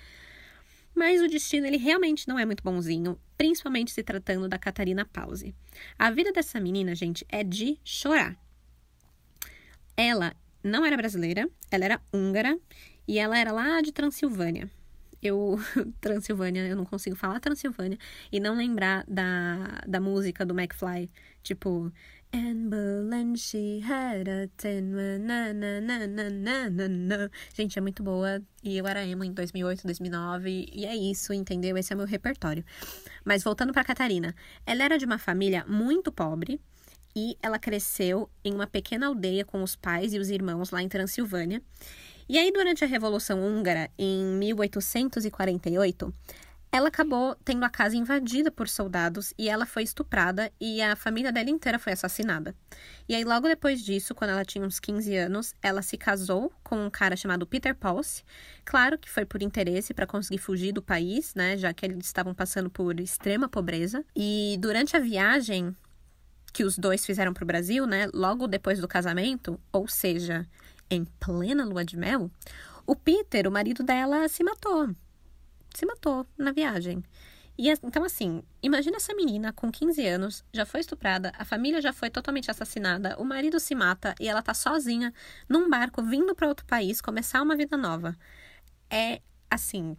Mas 0.94 1.22
o 1.22 1.28
destino 1.28 1.66
ele 1.66 1.76
realmente 1.76 2.26
não 2.26 2.38
é 2.38 2.44
muito 2.44 2.62
bonzinho, 2.62 3.16
principalmente 3.36 3.92
se 3.92 4.02
tratando 4.02 4.48
da 4.48 4.58
Catarina 4.58 5.04
Pause. 5.04 5.54
A 5.98 6.10
vida 6.10 6.32
dessa 6.32 6.58
menina, 6.58 6.94
gente, 6.94 7.24
é 7.28 7.44
de 7.44 7.78
chorar. 7.84 8.36
Ela 9.96 10.34
não 10.62 10.84
era 10.84 10.96
brasileira, 10.96 11.48
ela 11.70 11.84
era 11.84 12.00
húngara 12.12 12.58
e 13.06 13.18
ela 13.18 13.38
era 13.38 13.52
lá 13.52 13.80
de 13.80 13.92
Transilvânia. 13.92 14.68
Eu, 15.22 15.58
Transilvânia, 16.00 16.66
eu 16.66 16.76
não 16.76 16.84
consigo 16.84 17.16
falar 17.16 17.40
Transilvânia 17.40 17.98
e 18.30 18.40
não 18.40 18.56
lembrar 18.56 19.04
da, 19.06 19.82
da 19.86 20.00
música 20.00 20.44
do 20.44 20.58
McFly. 20.58 21.10
Tipo, 21.42 21.92
And 22.32 22.68
Berlin 22.68 23.36
she 23.36 23.80
had 23.82 24.28
a 24.28 24.48
ten 24.58 24.92
na, 24.92 25.18
na, 25.18 25.80
na, 25.80 26.06
na, 26.06 26.68
na, 26.68 26.88
na. 26.88 27.30
Gente, 27.54 27.78
é 27.78 27.80
muito 27.80 28.02
boa. 28.02 28.42
E 28.62 28.76
eu 28.76 28.86
era 28.86 29.02
emo 29.04 29.24
em 29.24 29.32
2008, 29.32 29.84
2009. 29.84 30.68
E 30.70 30.84
é 30.84 30.94
isso, 30.94 31.32
entendeu? 31.32 31.76
Esse 31.78 31.92
é 31.92 31.96
o 31.96 31.98
meu 31.98 32.06
repertório. 32.06 32.62
Mas 33.24 33.42
voltando 33.42 33.72
para 33.72 33.82
Catarina. 33.82 34.34
Ela 34.66 34.84
era 34.84 34.98
de 34.98 35.06
uma 35.06 35.18
família 35.18 35.64
muito 35.66 36.12
pobre. 36.12 36.60
E 37.16 37.36
ela 37.42 37.58
cresceu 37.58 38.28
em 38.44 38.52
uma 38.52 38.66
pequena 38.66 39.06
aldeia 39.06 39.44
com 39.44 39.62
os 39.62 39.74
pais 39.74 40.12
e 40.12 40.18
os 40.18 40.28
irmãos 40.28 40.70
lá 40.70 40.82
em 40.82 40.88
Transilvânia. 40.88 41.62
E 42.28 42.36
aí, 42.36 42.52
durante 42.52 42.84
a 42.84 42.86
Revolução 42.86 43.40
Húngara, 43.42 43.90
em 43.98 44.22
1848, 44.36 46.14
ela 46.70 46.88
acabou 46.88 47.34
tendo 47.44 47.64
a 47.64 47.70
casa 47.70 47.96
invadida 47.96 48.50
por 48.50 48.68
soldados 48.68 49.32
e 49.38 49.48
ela 49.48 49.64
foi 49.64 49.82
estuprada 49.82 50.52
e 50.60 50.82
a 50.82 50.94
família 50.94 51.32
dela 51.32 51.48
inteira 51.48 51.78
foi 51.78 51.94
assassinada. 51.94 52.54
E 53.08 53.14
aí, 53.14 53.24
logo 53.24 53.48
depois 53.48 53.82
disso, 53.82 54.14
quando 54.14 54.30
ela 54.30 54.44
tinha 54.44 54.64
uns 54.64 54.78
15 54.78 55.16
anos, 55.16 55.54
ela 55.62 55.80
se 55.80 55.96
casou 55.96 56.52
com 56.62 56.86
um 56.86 56.90
cara 56.90 57.16
chamado 57.16 57.46
Peter 57.46 57.74
Pulse. 57.74 58.22
Claro 58.64 58.98
que 58.98 59.08
foi 59.08 59.24
por 59.24 59.42
interesse 59.42 59.94
para 59.94 60.06
conseguir 60.06 60.38
fugir 60.38 60.72
do 60.72 60.82
país, 60.82 61.34
né? 61.34 61.56
Já 61.56 61.72
que 61.72 61.86
eles 61.86 62.04
estavam 62.04 62.34
passando 62.34 62.68
por 62.68 63.00
extrema 63.00 63.48
pobreza. 63.48 64.04
E 64.14 64.58
durante 64.60 64.94
a 64.96 65.00
viagem 65.00 65.74
que 66.52 66.64
os 66.64 66.76
dois 66.76 67.04
fizeram 67.04 67.32
para 67.32 67.44
o 67.44 67.46
Brasil, 67.46 67.86
né? 67.86 68.08
Logo 68.12 68.46
depois 68.46 68.78
do 68.78 68.88
casamento, 68.88 69.58
ou 69.72 69.88
seja, 69.88 70.46
em 70.90 71.04
plena 71.18 71.64
lua 71.64 71.84
de 71.84 71.96
mel, 71.96 72.30
o 72.86 72.94
Peter, 72.94 73.46
o 73.46 73.50
marido 73.50 73.82
dela, 73.82 74.28
se 74.28 74.44
matou 74.44 74.90
se 75.74 75.86
matou 75.86 76.26
na 76.36 76.52
viagem. 76.52 77.02
E 77.58 77.68
então, 77.82 78.04
assim, 78.04 78.42
imagina 78.62 78.98
essa 78.98 79.12
menina 79.14 79.52
com 79.52 79.70
15 79.70 80.06
anos, 80.06 80.44
já 80.52 80.64
foi 80.64 80.78
estuprada, 80.78 81.32
a 81.36 81.44
família 81.44 81.80
já 81.80 81.92
foi 81.92 82.08
totalmente 82.08 82.48
assassinada, 82.48 83.16
o 83.18 83.24
marido 83.24 83.58
se 83.58 83.74
mata 83.74 84.14
e 84.20 84.28
ela 84.28 84.40
tá 84.40 84.54
sozinha 84.54 85.12
num 85.48 85.68
barco 85.68 86.00
vindo 86.00 86.36
para 86.36 86.46
outro 86.46 86.64
país 86.64 87.00
começar 87.00 87.42
uma 87.42 87.56
vida 87.56 87.76
nova. 87.76 88.16
É, 88.88 89.20
assim, 89.50 89.96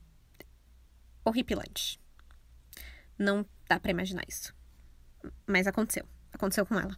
horripilante. 1.25 1.99
Não 3.17 3.45
dá 3.67 3.77
para 3.77 3.91
imaginar 3.91 4.23
isso. 4.25 4.55
Mas 5.45 5.67
aconteceu. 5.67 6.05
Aconteceu 6.31 6.65
com 6.65 6.79
ela. 6.79 6.97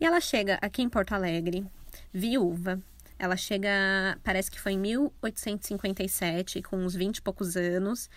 E 0.00 0.06
ela 0.06 0.20
chega 0.20 0.58
aqui 0.62 0.80
em 0.80 0.88
Porto 0.88 1.12
Alegre, 1.12 1.66
viúva, 2.12 2.82
ela 3.22 3.36
chega, 3.36 4.18
parece 4.24 4.50
que 4.50 4.58
foi 4.58 4.72
em 4.72 4.78
1857, 4.78 6.60
com 6.60 6.76
uns 6.76 6.92
20 6.96 7.18
e 7.18 7.22
poucos 7.22 7.56
anos. 7.56 8.10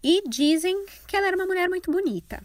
E 0.00 0.22
dizem 0.28 0.86
que 1.08 1.16
ela 1.16 1.26
era 1.26 1.36
uma 1.36 1.44
mulher 1.44 1.68
muito 1.68 1.90
bonita. 1.90 2.40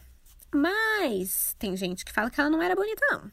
Mas 0.52 1.56
tem 1.60 1.78
gente 1.78 2.04
que 2.04 2.12
fala 2.12 2.32
que 2.32 2.42
ela 2.42 2.50
não 2.50 2.64
era 2.64 2.76
bonita, 2.76 3.06
não. 3.12 3.32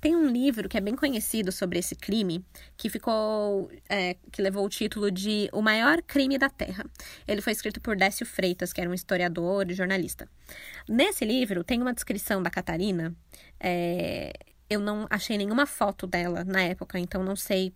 Tem 0.00 0.14
um 0.14 0.28
livro 0.28 0.68
que 0.68 0.78
é 0.78 0.80
bem 0.80 0.94
conhecido 0.94 1.50
sobre 1.50 1.80
esse 1.80 1.96
crime, 1.96 2.44
que 2.76 2.88
ficou. 2.88 3.68
É, 3.88 4.14
que 4.30 4.40
levou 4.40 4.64
o 4.64 4.68
título 4.68 5.10
de 5.10 5.48
O 5.52 5.60
Maior 5.60 6.00
Crime 6.02 6.38
da 6.38 6.48
Terra. 6.48 6.86
Ele 7.26 7.40
foi 7.40 7.52
escrito 7.52 7.80
por 7.80 7.96
Décio 7.96 8.24
Freitas, 8.24 8.72
que 8.72 8.80
era 8.80 8.88
um 8.88 8.94
historiador 8.94 9.68
e 9.68 9.74
jornalista. 9.74 10.28
Nesse 10.88 11.24
livro 11.24 11.64
tem 11.64 11.82
uma 11.82 11.92
descrição 11.92 12.40
da 12.40 12.48
Catarina. 12.48 13.12
É, 13.58 14.32
eu 14.68 14.80
não 14.80 15.06
achei 15.08 15.38
nenhuma 15.38 15.66
foto 15.66 16.06
dela 16.06 16.44
na 16.44 16.62
época, 16.62 16.98
então 16.98 17.22
não 17.22 17.36
sei 17.36 17.72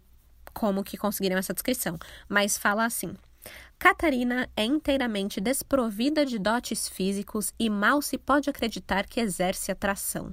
como 0.52 0.85
que 0.85 0.97
conseguiram 0.97 1.38
essa 1.38 1.54
descrição, 1.54 1.99
mas 2.28 2.59
fala 2.59 2.85
assim: 2.85 3.14
Catarina 3.78 4.49
é 4.54 4.64
inteiramente 4.64 5.40
desprovida 5.40 6.26
de 6.26 6.38
dotes 6.38 6.88
físicos 6.88 7.54
e 7.59 7.70
mal 7.70 8.02
se 8.02 8.18
pode 8.18 8.50
acreditar 8.50 9.06
que 9.06 9.20
exerce 9.20 9.73
atração. 9.73 10.32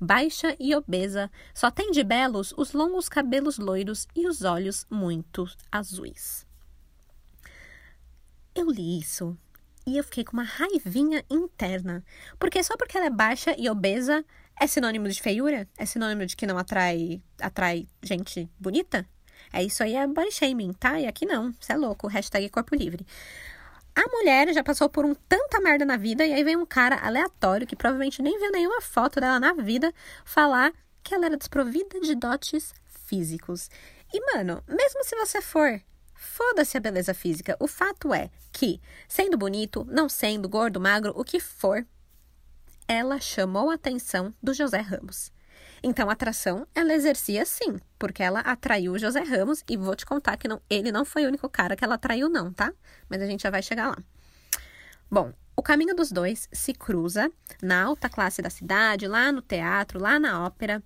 Baixa 0.00 0.56
e 0.58 0.74
obesa, 0.74 1.30
só 1.54 1.70
tem 1.70 1.92
de 1.92 2.02
belos 2.02 2.52
os 2.56 2.72
longos 2.72 3.08
cabelos 3.08 3.58
loiros 3.58 4.08
e 4.16 4.26
os 4.26 4.42
olhos 4.42 4.86
muito 4.90 5.48
azuis. 5.70 6.44
Eu 8.52 8.68
li 8.68 8.98
isso 8.98 9.38
e 9.86 9.96
eu 9.96 10.02
fiquei 10.02 10.24
com 10.24 10.32
uma 10.32 10.42
raivinha 10.42 11.24
interna, 11.30 12.04
porque 12.38 12.62
só 12.64 12.76
porque 12.76 12.96
ela 12.96 13.06
é 13.06 13.10
baixa 13.10 13.54
e 13.56 13.70
obesa, 13.70 14.24
é 14.60 14.66
sinônimo 14.66 15.08
de 15.08 15.20
feiura? 15.20 15.68
É 15.76 15.86
sinônimo 15.86 16.26
de 16.26 16.36
que 16.36 16.46
não 16.46 16.58
atrai, 16.58 17.22
atrai 17.40 17.88
gente 18.02 18.50
bonita? 18.58 19.06
É 19.52 19.62
isso 19.62 19.82
aí, 19.82 19.94
é 19.94 20.06
body 20.06 20.32
shaming, 20.32 20.72
tá? 20.72 21.00
E 21.00 21.06
aqui 21.06 21.24
não, 21.24 21.52
você 21.58 21.72
é 21.72 21.76
louco, 21.76 22.06
hashtag 22.06 22.48
corpo 22.48 22.74
livre. 22.74 23.06
A 23.94 24.08
mulher 24.10 24.52
já 24.52 24.62
passou 24.62 24.88
por 24.88 25.04
um 25.04 25.14
tanta 25.14 25.60
merda 25.60 25.84
na 25.84 25.96
vida 25.96 26.24
e 26.24 26.32
aí 26.32 26.44
vem 26.44 26.56
um 26.56 26.66
cara 26.66 26.96
aleatório 27.04 27.66
que 27.66 27.74
provavelmente 27.74 28.22
nem 28.22 28.38
viu 28.38 28.52
nenhuma 28.52 28.80
foto 28.80 29.20
dela 29.20 29.40
na 29.40 29.52
vida 29.54 29.92
falar 30.24 30.72
que 31.02 31.14
ela 31.14 31.26
era 31.26 31.36
desprovida 31.36 32.00
de 32.00 32.14
dotes 32.14 32.72
físicos. 33.06 33.70
E, 34.12 34.20
mano, 34.34 34.62
mesmo 34.68 35.04
se 35.04 35.16
você 35.16 35.40
for, 35.40 35.80
foda-se 36.14 36.76
a 36.76 36.80
beleza 36.80 37.12
física. 37.12 37.56
O 37.58 37.66
fato 37.66 38.12
é 38.14 38.30
que, 38.52 38.80
sendo 39.08 39.36
bonito, 39.36 39.84
não 39.90 40.08
sendo 40.08 40.48
gordo, 40.48 40.80
magro, 40.80 41.12
o 41.16 41.24
que 41.24 41.40
for, 41.40 41.86
ela 42.88 43.20
chamou 43.20 43.70
a 43.70 43.74
atenção 43.74 44.32
do 44.42 44.54
José 44.54 44.80
Ramos. 44.80 45.30
Então, 45.82 46.08
a 46.08 46.14
atração 46.14 46.66
ela 46.74 46.94
exercia 46.94 47.44
sim, 47.44 47.78
porque 47.98 48.22
ela 48.22 48.40
atraiu 48.40 48.92
o 48.92 48.98
José 48.98 49.20
Ramos 49.20 49.62
e 49.68 49.76
vou 49.76 49.94
te 49.94 50.06
contar 50.06 50.38
que 50.38 50.48
não, 50.48 50.60
ele 50.68 50.90
não 50.90 51.04
foi 51.04 51.24
o 51.24 51.28
único 51.28 51.48
cara 51.48 51.76
que 51.76 51.84
ela 51.84 51.94
atraiu, 51.96 52.28
não, 52.28 52.52
tá? 52.52 52.72
Mas 53.08 53.22
a 53.22 53.26
gente 53.26 53.42
já 53.42 53.50
vai 53.50 53.62
chegar 53.62 53.90
lá. 53.90 53.98
Bom, 55.10 55.32
o 55.54 55.62
caminho 55.62 55.94
dos 55.94 56.10
dois 56.10 56.48
se 56.52 56.72
cruza 56.72 57.30
na 57.62 57.84
alta 57.84 58.08
classe 58.08 58.40
da 58.40 58.48
cidade, 58.50 59.06
lá 59.06 59.30
no 59.30 59.42
teatro, 59.42 60.00
lá 60.00 60.18
na 60.18 60.44
ópera. 60.44 60.82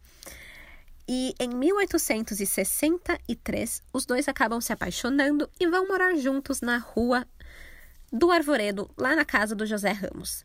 E 1.09 1.35
em 1.39 1.49
1863, 1.49 3.83
os 3.93 4.07
dois 4.07 4.29
acabam 4.29 4.61
se 4.61 4.73
apaixonando 4.73 5.51
e 5.59 5.67
vão 5.67 5.89
morar 5.89 6.15
juntos 6.17 6.61
na 6.61 6.79
rua 6.79 7.27
do 8.13 8.31
Arvoredo, 8.31 8.89
lá 8.97 9.17
na 9.17 9.25
casa 9.25 9.53
do 9.55 9.67
José 9.67 9.91
Ramos. 9.91 10.45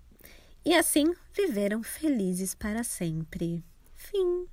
E 0.68 0.76
assim 0.76 1.16
viveram 1.34 1.82
felizes 1.82 2.54
para 2.54 2.84
sempre. 2.84 3.64
Fim. 3.96 4.46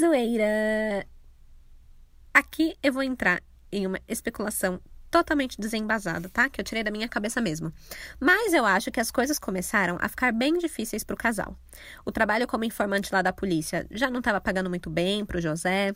Zoeira. 0.00 1.06
Aqui 2.32 2.74
eu 2.82 2.90
vou 2.90 3.02
entrar 3.02 3.42
em 3.70 3.86
uma 3.86 4.00
especulação 4.08 4.80
totalmente 5.10 5.60
desembasada, 5.60 6.30
tá? 6.30 6.48
Que 6.48 6.62
eu 6.62 6.64
tirei 6.64 6.82
da 6.82 6.90
minha 6.90 7.06
cabeça 7.06 7.42
mesmo. 7.42 7.70
Mas 8.18 8.54
eu 8.54 8.64
acho 8.64 8.90
que 8.90 9.00
as 9.00 9.10
coisas 9.10 9.38
começaram 9.38 9.98
a 10.00 10.08
ficar 10.08 10.32
bem 10.32 10.56
difíceis 10.56 11.04
para 11.04 11.12
o 11.12 11.18
casal. 11.18 11.54
O 12.02 12.10
trabalho 12.10 12.46
como 12.46 12.64
informante 12.64 13.12
lá 13.12 13.20
da 13.20 13.34
polícia 13.34 13.86
já 13.90 14.08
não 14.08 14.20
estava 14.20 14.40
pagando 14.40 14.70
muito 14.70 14.88
bem 14.88 15.26
para 15.26 15.36
o 15.36 15.42
José. 15.42 15.94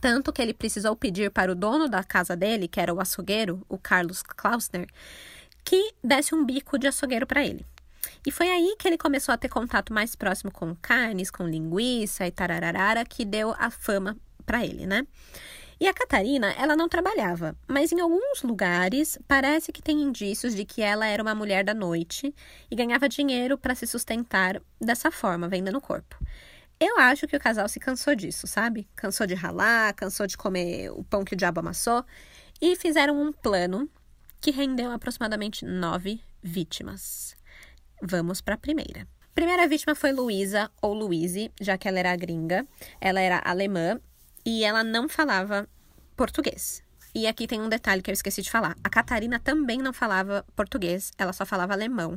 Tanto 0.00 0.32
que 0.32 0.42
ele 0.42 0.54
precisou 0.54 0.96
pedir 0.96 1.30
para 1.30 1.52
o 1.52 1.54
dono 1.54 1.88
da 1.88 2.02
casa 2.02 2.34
dele, 2.34 2.66
que 2.66 2.80
era 2.80 2.92
o 2.92 3.00
açougueiro, 3.00 3.64
o 3.68 3.78
Carlos 3.78 4.24
Klausner, 4.24 4.88
que 5.64 5.92
desse 6.02 6.34
um 6.34 6.44
bico 6.44 6.78
de 6.78 6.86
açougueiro 6.86 7.26
para 7.26 7.44
ele. 7.44 7.64
E 8.26 8.30
foi 8.30 8.48
aí 8.48 8.76
que 8.78 8.88
ele 8.88 8.98
começou 8.98 9.32
a 9.32 9.38
ter 9.38 9.48
contato 9.48 9.92
mais 9.92 10.14
próximo 10.14 10.50
com 10.50 10.74
carnes, 10.74 11.30
com 11.30 11.46
linguiça 11.46 12.26
e 12.26 12.30
tararara, 12.30 13.04
que 13.04 13.24
deu 13.24 13.54
a 13.58 13.70
fama 13.70 14.16
para 14.44 14.64
ele, 14.64 14.86
né? 14.86 15.06
E 15.82 15.88
a 15.88 15.94
Catarina, 15.94 16.52
ela 16.58 16.76
não 16.76 16.90
trabalhava, 16.90 17.56
mas 17.66 17.90
em 17.90 18.00
alguns 18.00 18.42
lugares 18.42 19.18
parece 19.26 19.72
que 19.72 19.80
tem 19.80 20.02
indícios 20.02 20.54
de 20.54 20.62
que 20.62 20.82
ela 20.82 21.06
era 21.06 21.22
uma 21.22 21.34
mulher 21.34 21.64
da 21.64 21.72
noite 21.72 22.34
e 22.70 22.76
ganhava 22.76 23.08
dinheiro 23.08 23.56
para 23.56 23.74
se 23.74 23.86
sustentar 23.86 24.60
dessa 24.78 25.10
forma, 25.10 25.48
vendendo 25.48 25.80
corpo. 25.80 26.18
Eu 26.78 26.98
acho 26.98 27.26
que 27.26 27.34
o 27.34 27.40
casal 27.40 27.66
se 27.66 27.80
cansou 27.80 28.14
disso, 28.14 28.46
sabe? 28.46 28.86
Cansou 28.94 29.26
de 29.26 29.34
ralar, 29.34 29.94
cansou 29.94 30.26
de 30.26 30.36
comer 30.36 30.90
o 30.90 31.02
pão 31.02 31.24
que 31.24 31.32
o 31.32 31.36
diabo 31.36 31.60
amassou 31.60 32.04
e 32.60 32.76
fizeram 32.76 33.18
um 33.18 33.32
plano 33.32 33.88
que 34.40 34.50
rendeu 34.50 34.90
aproximadamente 34.90 35.64
nove 35.64 36.20
vítimas. 36.42 37.36
Vamos 38.02 38.40
para 38.40 38.54
a 38.54 38.58
primeira. 38.58 39.06
Primeira 39.34 39.68
vítima 39.68 39.94
foi 39.94 40.12
Luísa, 40.12 40.70
ou 40.82 40.94
Louise, 40.94 41.52
já 41.60 41.76
que 41.76 41.86
ela 41.86 41.98
era 41.98 42.16
gringa. 42.16 42.66
Ela 43.00 43.20
era 43.20 43.40
alemã 43.44 44.00
e 44.44 44.64
ela 44.64 44.82
não 44.82 45.08
falava 45.08 45.68
português. 46.16 46.82
E 47.12 47.26
aqui 47.26 47.46
tem 47.46 47.60
um 47.60 47.68
detalhe 47.68 48.02
que 48.02 48.10
eu 48.10 48.12
esqueci 48.12 48.40
de 48.40 48.50
falar. 48.50 48.76
A 48.84 48.88
Catarina 48.88 49.40
também 49.40 49.78
não 49.78 49.92
falava 49.92 50.44
português, 50.54 51.10
ela 51.18 51.32
só 51.32 51.44
falava 51.44 51.72
alemão. 51.72 52.16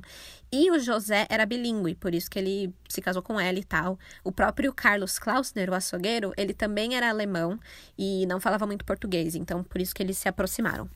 E 0.51 0.69
o 0.69 0.77
José 0.77 1.25
era 1.29 1.47
bilíngue, 1.47 1.95
por 1.95 2.13
isso 2.13 2.29
que 2.29 2.37
ele 2.37 2.73
se 2.87 3.01
casou 3.01 3.23
com 3.23 3.39
ela 3.39 3.57
e 3.57 3.63
tal. 3.63 3.97
O 4.23 4.31
próprio 4.31 4.71
Carlos 4.71 5.17
Klausner, 5.17 5.69
o 5.71 5.73
açougueiro, 5.73 6.31
ele 6.37 6.53
também 6.53 6.95
era 6.95 7.09
alemão 7.09 7.59
e 7.97 8.25
não 8.27 8.39
falava 8.39 8.67
muito 8.67 8.85
português, 8.85 9.33
então 9.33 9.63
por 9.63 9.81
isso 9.81 9.95
que 9.95 10.03
eles 10.03 10.17
se 10.17 10.29
aproximaram. 10.29 10.87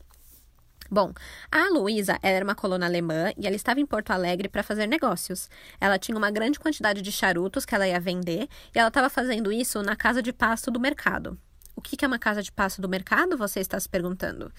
Bom, 0.90 1.12
a 1.50 1.68
Luísa 1.68 2.18
era 2.22 2.42
uma 2.42 2.54
coluna 2.54 2.86
alemã 2.86 3.30
e 3.36 3.46
ela 3.46 3.54
estava 3.54 3.78
em 3.78 3.86
Porto 3.86 4.10
Alegre 4.10 4.48
para 4.48 4.62
fazer 4.62 4.86
negócios. 4.86 5.50
Ela 5.78 5.98
tinha 5.98 6.16
uma 6.16 6.30
grande 6.30 6.58
quantidade 6.58 7.02
de 7.02 7.12
charutos 7.12 7.66
que 7.66 7.74
ela 7.74 7.86
ia 7.86 8.00
vender 8.00 8.48
e 8.74 8.78
ela 8.78 8.88
estava 8.88 9.10
fazendo 9.10 9.52
isso 9.52 9.82
na 9.82 9.94
casa 9.94 10.22
de 10.22 10.32
pasto 10.32 10.70
do 10.70 10.80
mercado. 10.80 11.38
O 11.76 11.80
que 11.80 12.04
é 12.04 12.08
uma 12.08 12.18
casa 12.18 12.42
de 12.42 12.50
pasto 12.50 12.80
do 12.80 12.88
mercado? 12.88 13.36
Você 13.36 13.60
está 13.60 13.78
se 13.78 13.88
perguntando. 13.88 14.50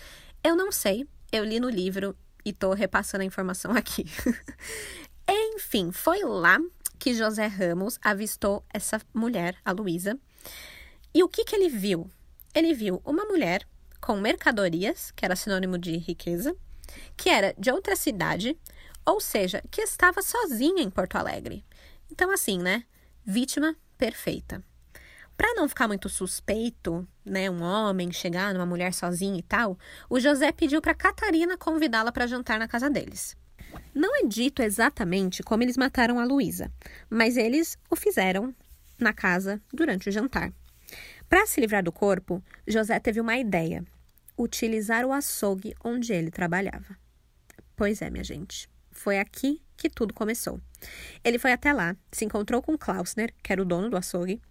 Eu 0.44 0.56
não 0.56 0.72
sei, 0.72 1.08
eu 1.32 1.44
li 1.44 1.60
no 1.60 1.70
livro 1.70 2.16
e 2.46 2.52
estou 2.52 2.74
repassando 2.74 3.24
a 3.24 3.26
informação 3.26 3.72
aqui. 3.72 4.06
Enfim, 5.28 5.92
foi 5.92 6.24
lá 6.24 6.60
que 6.98 7.14
José 7.14 7.48
Ramos 7.48 7.98
avistou 8.04 8.64
essa 8.74 9.02
mulher, 9.14 9.56
a 9.66 9.72
Luísa. 9.72 10.18
E 11.14 11.24
o 11.24 11.28
que, 11.28 11.44
que 11.44 11.56
ele 11.56 11.70
viu? 11.70 12.10
Ele 12.54 12.74
viu 12.74 13.02
uma 13.04 13.26
mulher 13.26 13.68
com 14.02 14.20
mercadorias, 14.20 15.12
que 15.12 15.26
era 15.26 15.36
sinônimo 15.36 15.78
de 15.78 15.98
riqueza, 15.98 16.56
que 17.16 17.30
era 17.30 17.54
de 17.58 17.72
outra 17.72 17.96
cidade, 17.96 18.58
ou 19.06 19.20
seja, 19.20 19.64
que 19.70 19.82
estava 19.82 20.22
sozinha 20.22 20.84
em 20.84 20.90
Porto 20.90 21.16
Alegre. 21.16 21.66
Então, 22.12 22.32
assim, 22.32 22.58
né? 22.60 22.84
Vítima 23.26 23.76
perfeita. 23.98 24.64
Para 25.38 25.54
não 25.54 25.70
ficar 25.70 25.88
muito 25.88 26.10
suspeito, 26.10 27.08
né, 27.24 27.50
um 27.50 27.62
homem 27.62 28.12
chegar 28.12 28.54
numa 28.54 28.66
mulher 28.66 28.94
sozinha 28.94 29.40
e 29.40 29.42
tal, 29.44 29.78
o 30.10 30.20
José 30.20 30.52
pediu 30.52 30.82
para 30.82 30.94
Catarina 30.94 31.58
convidá-la 31.58 32.12
para 32.12 32.28
jantar 32.28 32.60
na 32.60 32.68
casa 32.68 32.90
deles. 32.90 33.38
Não 33.94 34.16
é 34.18 34.28
dito 34.28 34.62
exatamente 34.62 35.42
como 35.42 35.64
eles 35.64 35.78
mataram 35.78 36.20
a 36.20 36.26
Luísa, 36.26 36.72
mas 37.10 37.38
eles 37.38 37.78
o 37.90 37.96
fizeram 37.96 38.54
na 38.98 39.14
casa 39.14 39.62
durante 39.74 40.10
o 40.10 40.12
jantar. 40.12 40.52
Para 41.30 41.46
se 41.46 41.62
livrar 41.62 41.84
do 41.84 41.92
corpo, 41.92 42.44
José 42.68 43.00
teve 43.00 43.22
uma 43.22 43.38
ideia: 43.38 43.86
utilizar 44.38 45.06
o 45.06 45.14
açougue 45.14 45.76
onde 45.84 46.12
ele 46.12 46.32
trabalhava. 46.32 46.98
Pois 47.76 48.02
é, 48.02 48.10
minha 48.10 48.24
gente. 48.24 48.68
Foi 48.92 49.20
aqui 49.20 49.62
que 49.78 49.90
tudo 49.90 50.14
começou. 50.14 50.60
Ele 51.24 51.38
foi 51.38 51.54
até 51.54 51.72
lá, 51.72 51.96
se 52.12 52.26
encontrou 52.26 52.62
com 52.62 52.78
Klausner, 52.78 53.34
que 53.44 53.54
era 53.54 53.62
o 53.62 53.66
dono 53.66 53.90
do 53.90 53.96
açougue, 53.96 54.42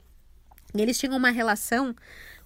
e 0.74 0.80
eles 0.80 0.98
tinham 0.98 1.16
uma 1.16 1.30
relação 1.30 1.94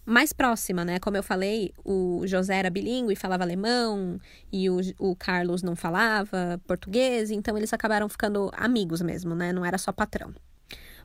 mais 0.04 0.32
próxima, 0.32 0.84
né? 0.84 0.98
Como 0.98 1.16
eu 1.16 1.22
falei, 1.22 1.72
o 1.84 2.26
José 2.26 2.56
era 2.56 2.70
bilíngue, 2.70 3.14
falava 3.14 3.44
alemão, 3.44 4.18
e 4.50 4.68
o, 4.68 4.80
o 4.98 5.14
Carlos 5.14 5.62
não 5.62 5.76
falava 5.76 6.60
português, 6.66 7.30
então 7.30 7.56
eles 7.56 7.72
acabaram 7.72 8.08
ficando 8.08 8.50
amigos 8.54 9.00
mesmo, 9.00 9.34
né? 9.34 9.52
Não 9.52 9.64
era 9.64 9.78
só 9.78 9.92
patrão. 9.92 10.34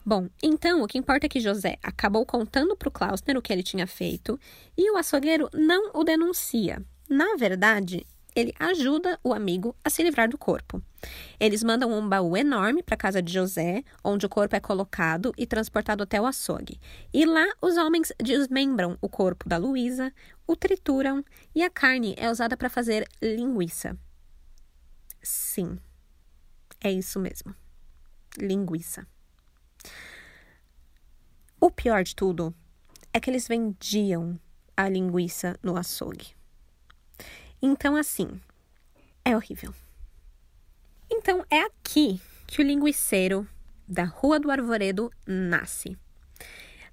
Bom, 0.07 0.29
então 0.41 0.81
o 0.81 0.87
que 0.87 0.97
importa 0.97 1.25
é 1.25 1.29
que 1.29 1.41
José 1.41 1.77
acabou 1.83 2.25
contando 2.25 2.77
para 2.77 2.87
o 2.87 2.91
Klausner 2.91 3.35
o 3.35 3.41
que 3.41 3.51
ele 3.51 3.61
tinha 3.61 3.85
feito 3.85 4.39
e 4.77 4.89
o 4.89 4.95
açougueiro 4.95 5.49
não 5.53 5.91
o 5.93 6.01
denuncia. 6.01 6.81
Na 7.09 7.35
verdade, 7.35 8.07
ele 8.33 8.53
ajuda 8.57 9.19
o 9.21 9.33
amigo 9.33 9.75
a 9.83 9.89
se 9.89 10.01
livrar 10.01 10.29
do 10.29 10.37
corpo. 10.37 10.81
Eles 11.37 11.61
mandam 11.61 11.91
um 11.91 12.07
baú 12.07 12.37
enorme 12.37 12.81
para 12.81 12.95
a 12.95 12.97
casa 12.97 13.21
de 13.21 13.33
José, 13.33 13.83
onde 14.01 14.25
o 14.25 14.29
corpo 14.29 14.55
é 14.55 14.61
colocado 14.61 15.33
e 15.37 15.45
transportado 15.45 16.03
até 16.03 16.21
o 16.21 16.25
açougue. 16.25 16.79
E 17.13 17.25
lá 17.25 17.45
os 17.61 17.75
homens 17.75 18.13
desmembram 18.17 18.97
o 19.01 19.09
corpo 19.09 19.49
da 19.49 19.57
Luísa, 19.57 20.13
o 20.47 20.55
trituram 20.55 21.21
e 21.53 21.61
a 21.61 21.69
carne 21.69 22.15
é 22.17 22.31
usada 22.31 22.55
para 22.55 22.69
fazer 22.69 23.05
linguiça. 23.21 23.97
Sim, 25.21 25.77
é 26.79 26.93
isso 26.93 27.19
mesmo. 27.19 27.53
Linguiça. 28.37 29.05
O 31.59 31.71
pior 31.71 32.03
de 32.03 32.15
tudo 32.15 32.53
é 33.11 33.19
que 33.19 33.31
eles 33.31 33.47
vendiam 33.47 34.39
a 34.75 34.87
linguiça 34.87 35.57
no 35.63 35.75
açougue. 35.75 36.35
Então, 37.59 37.95
assim, 37.95 38.39
é 39.25 39.35
horrível. 39.35 39.73
Então, 41.09 41.43
é 41.49 41.61
aqui 41.61 42.21
que 42.45 42.61
o 42.61 42.65
linguiceiro 42.65 43.47
da 43.87 44.03
Rua 44.03 44.39
do 44.39 44.51
Arvoredo 44.51 45.11
nasce. 45.25 45.97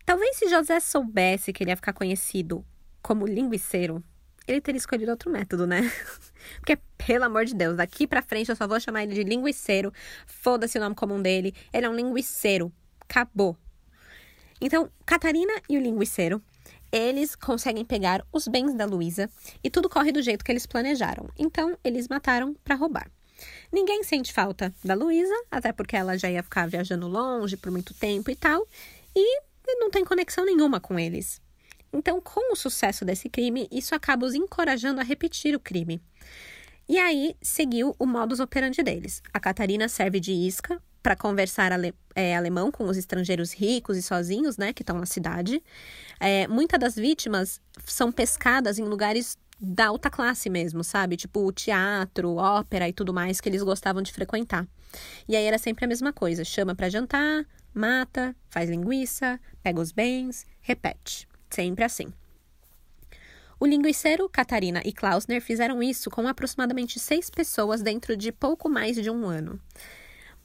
Talvez 0.06 0.36
se 0.36 0.48
José 0.48 0.80
soubesse 0.80 1.52
que 1.52 1.62
ele 1.62 1.70
ia 1.70 1.76
ficar 1.76 1.92
conhecido 1.92 2.64
como 3.02 3.26
linguiceiro, 3.26 4.02
ele 4.46 4.62
teria 4.62 4.78
escolhido 4.78 5.10
outro 5.10 5.30
método, 5.30 5.66
né? 5.66 5.82
Porque, 6.56 6.78
pelo 6.96 7.24
amor 7.24 7.44
de 7.44 7.54
Deus, 7.54 7.76
daqui 7.76 8.06
pra 8.06 8.22
frente 8.22 8.48
eu 8.48 8.56
só 8.56 8.66
vou 8.66 8.80
chamar 8.80 9.02
ele 9.02 9.14
de 9.14 9.24
linguiceiro. 9.24 9.92
Foda-se 10.26 10.78
o 10.78 10.80
nome 10.80 10.94
comum 10.94 11.20
dele. 11.20 11.54
Ele 11.72 11.84
é 11.84 11.90
um 11.90 11.94
linguiceiro. 11.94 12.72
Acabou. 13.00 13.58
Então, 14.60 14.90
Catarina 15.04 15.52
e 15.68 15.76
o 15.76 15.80
linguiceiro, 15.80 16.42
eles 16.90 17.34
conseguem 17.34 17.84
pegar 17.84 18.24
os 18.32 18.46
bens 18.46 18.74
da 18.74 18.84
Luísa 18.84 19.28
e 19.62 19.70
tudo 19.70 19.88
corre 19.88 20.12
do 20.12 20.22
jeito 20.22 20.44
que 20.44 20.52
eles 20.52 20.66
planejaram. 20.66 21.28
Então, 21.38 21.76
eles 21.82 22.08
mataram 22.08 22.54
para 22.62 22.76
roubar. 22.76 23.10
Ninguém 23.72 24.04
sente 24.04 24.32
falta 24.32 24.72
da 24.84 24.94
Luísa, 24.94 25.34
até 25.50 25.72
porque 25.72 25.96
ela 25.96 26.16
já 26.16 26.30
ia 26.30 26.42
ficar 26.42 26.68
viajando 26.68 27.08
longe 27.08 27.56
por 27.56 27.72
muito 27.72 27.92
tempo 27.94 28.30
e 28.30 28.36
tal, 28.36 28.66
e 29.14 29.42
não 29.80 29.90
tem 29.90 30.04
conexão 30.04 30.44
nenhuma 30.44 30.78
com 30.78 30.98
eles. 30.98 31.42
Então, 31.92 32.20
com 32.20 32.52
o 32.52 32.56
sucesso 32.56 33.04
desse 33.04 33.28
crime, 33.28 33.68
isso 33.70 33.94
acaba 33.94 34.26
os 34.26 34.34
encorajando 34.34 35.00
a 35.00 35.04
repetir 35.04 35.54
o 35.54 35.60
crime. 35.60 36.00
E 36.88 36.98
aí 36.98 37.36
seguiu 37.40 37.94
o 37.98 38.06
modus 38.06 38.40
operandi 38.40 38.82
deles. 38.82 39.22
A 39.32 39.40
Catarina 39.40 39.88
serve 39.88 40.20
de 40.20 40.32
isca 40.32 40.80
para 41.04 41.14
conversar 41.14 41.70
ale, 41.70 41.94
é, 42.14 42.34
alemão 42.34 42.72
com 42.72 42.84
os 42.84 42.96
estrangeiros 42.96 43.52
ricos 43.52 43.98
e 43.98 44.02
sozinhos, 44.02 44.56
né, 44.56 44.72
que 44.72 44.82
estão 44.82 44.98
na 44.98 45.04
cidade. 45.04 45.62
É, 46.18 46.48
Muitas 46.48 46.80
das 46.80 46.96
vítimas 46.96 47.60
são 47.84 48.10
pescadas 48.10 48.78
em 48.78 48.84
lugares 48.84 49.36
da 49.60 49.88
alta 49.88 50.08
classe 50.08 50.48
mesmo, 50.48 50.82
sabe? 50.82 51.18
Tipo 51.18 51.52
teatro, 51.52 52.36
ópera 52.36 52.88
e 52.88 52.92
tudo 52.92 53.12
mais 53.12 53.38
que 53.38 53.50
eles 53.50 53.62
gostavam 53.62 54.00
de 54.00 54.14
frequentar. 54.14 54.66
E 55.28 55.36
aí 55.36 55.44
era 55.44 55.58
sempre 55.58 55.84
a 55.84 55.88
mesma 55.88 56.10
coisa: 56.10 56.42
chama 56.42 56.74
para 56.74 56.88
jantar, 56.88 57.46
mata, 57.74 58.34
faz 58.48 58.70
linguiça, 58.70 59.38
pega 59.62 59.80
os 59.80 59.92
bens, 59.92 60.46
repete. 60.62 61.28
Sempre 61.50 61.84
assim. 61.84 62.12
O 63.60 63.66
linguiceiro, 63.66 64.28
Catarina 64.28 64.80
e 64.84 64.92
Klausner 64.92 65.40
fizeram 65.40 65.82
isso 65.82 66.10
com 66.10 66.26
aproximadamente 66.26 66.98
seis 66.98 67.28
pessoas 67.28 67.82
dentro 67.82 68.16
de 68.16 68.32
pouco 68.32 68.70
mais 68.70 68.96
de 68.96 69.10
um 69.10 69.26
ano. 69.26 69.60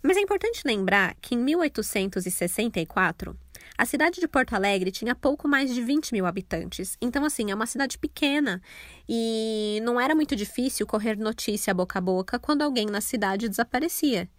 Mas 0.01 0.17
é 0.17 0.21
importante 0.21 0.61
lembrar 0.65 1.15
que 1.21 1.35
em 1.35 1.37
1864, 1.37 3.35
a 3.77 3.85
cidade 3.85 4.19
de 4.19 4.27
Porto 4.27 4.53
Alegre 4.53 4.91
tinha 4.91 5.15
pouco 5.15 5.47
mais 5.47 5.73
de 5.73 5.81
20 5.81 6.11
mil 6.13 6.25
habitantes. 6.25 6.97
Então, 7.01 7.23
assim, 7.25 7.51
é 7.51 7.55
uma 7.55 7.65
cidade 7.65 7.97
pequena 7.97 8.61
e 9.07 9.79
não 9.83 9.99
era 9.99 10.15
muito 10.15 10.35
difícil 10.35 10.85
correr 10.85 11.17
notícia 11.17 11.73
boca 11.73 11.99
a 11.99 12.01
boca 12.01 12.39
quando 12.39 12.61
alguém 12.61 12.85
na 12.85 13.01
cidade 13.01 13.47
desaparecia. 13.49 14.29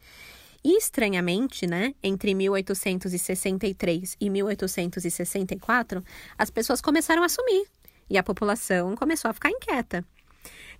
E 0.62 0.76
estranhamente, 0.76 1.66
né, 1.66 1.94
entre 2.02 2.34
1863 2.34 4.16
e 4.20 4.28
1864, 4.28 6.04
as 6.36 6.50
pessoas 6.50 6.82
começaram 6.82 7.22
a 7.22 7.28
sumir 7.28 7.66
e 8.10 8.18
a 8.18 8.22
população 8.22 8.94
começou 8.94 9.30
a 9.30 9.34
ficar 9.34 9.50
inquieta. 9.50 10.04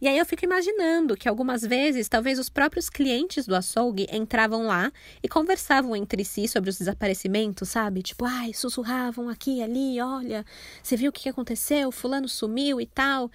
E 0.00 0.08
aí 0.08 0.16
eu 0.16 0.24
fico 0.24 0.44
imaginando 0.44 1.14
que 1.16 1.28
algumas 1.28 1.62
vezes 1.62 2.08
talvez 2.08 2.38
os 2.38 2.48
próprios 2.48 2.88
clientes 2.88 3.46
do 3.46 3.54
açougue 3.54 4.06
entravam 4.10 4.62
lá 4.66 4.90
e 5.22 5.28
conversavam 5.28 5.94
entre 5.94 6.24
si 6.24 6.48
sobre 6.48 6.70
os 6.70 6.78
desaparecimentos, 6.78 7.68
sabe? 7.68 8.02
Tipo, 8.02 8.24
ai, 8.24 8.54
sussurravam 8.54 9.28
aqui 9.28 9.58
e 9.58 9.62
ali, 9.62 10.00
olha, 10.00 10.44
você 10.82 10.96
viu 10.96 11.10
o 11.10 11.12
que 11.12 11.28
aconteceu? 11.28 11.92
Fulano 11.92 12.28
sumiu 12.28 12.80
e 12.80 12.86
tal. 12.86 13.30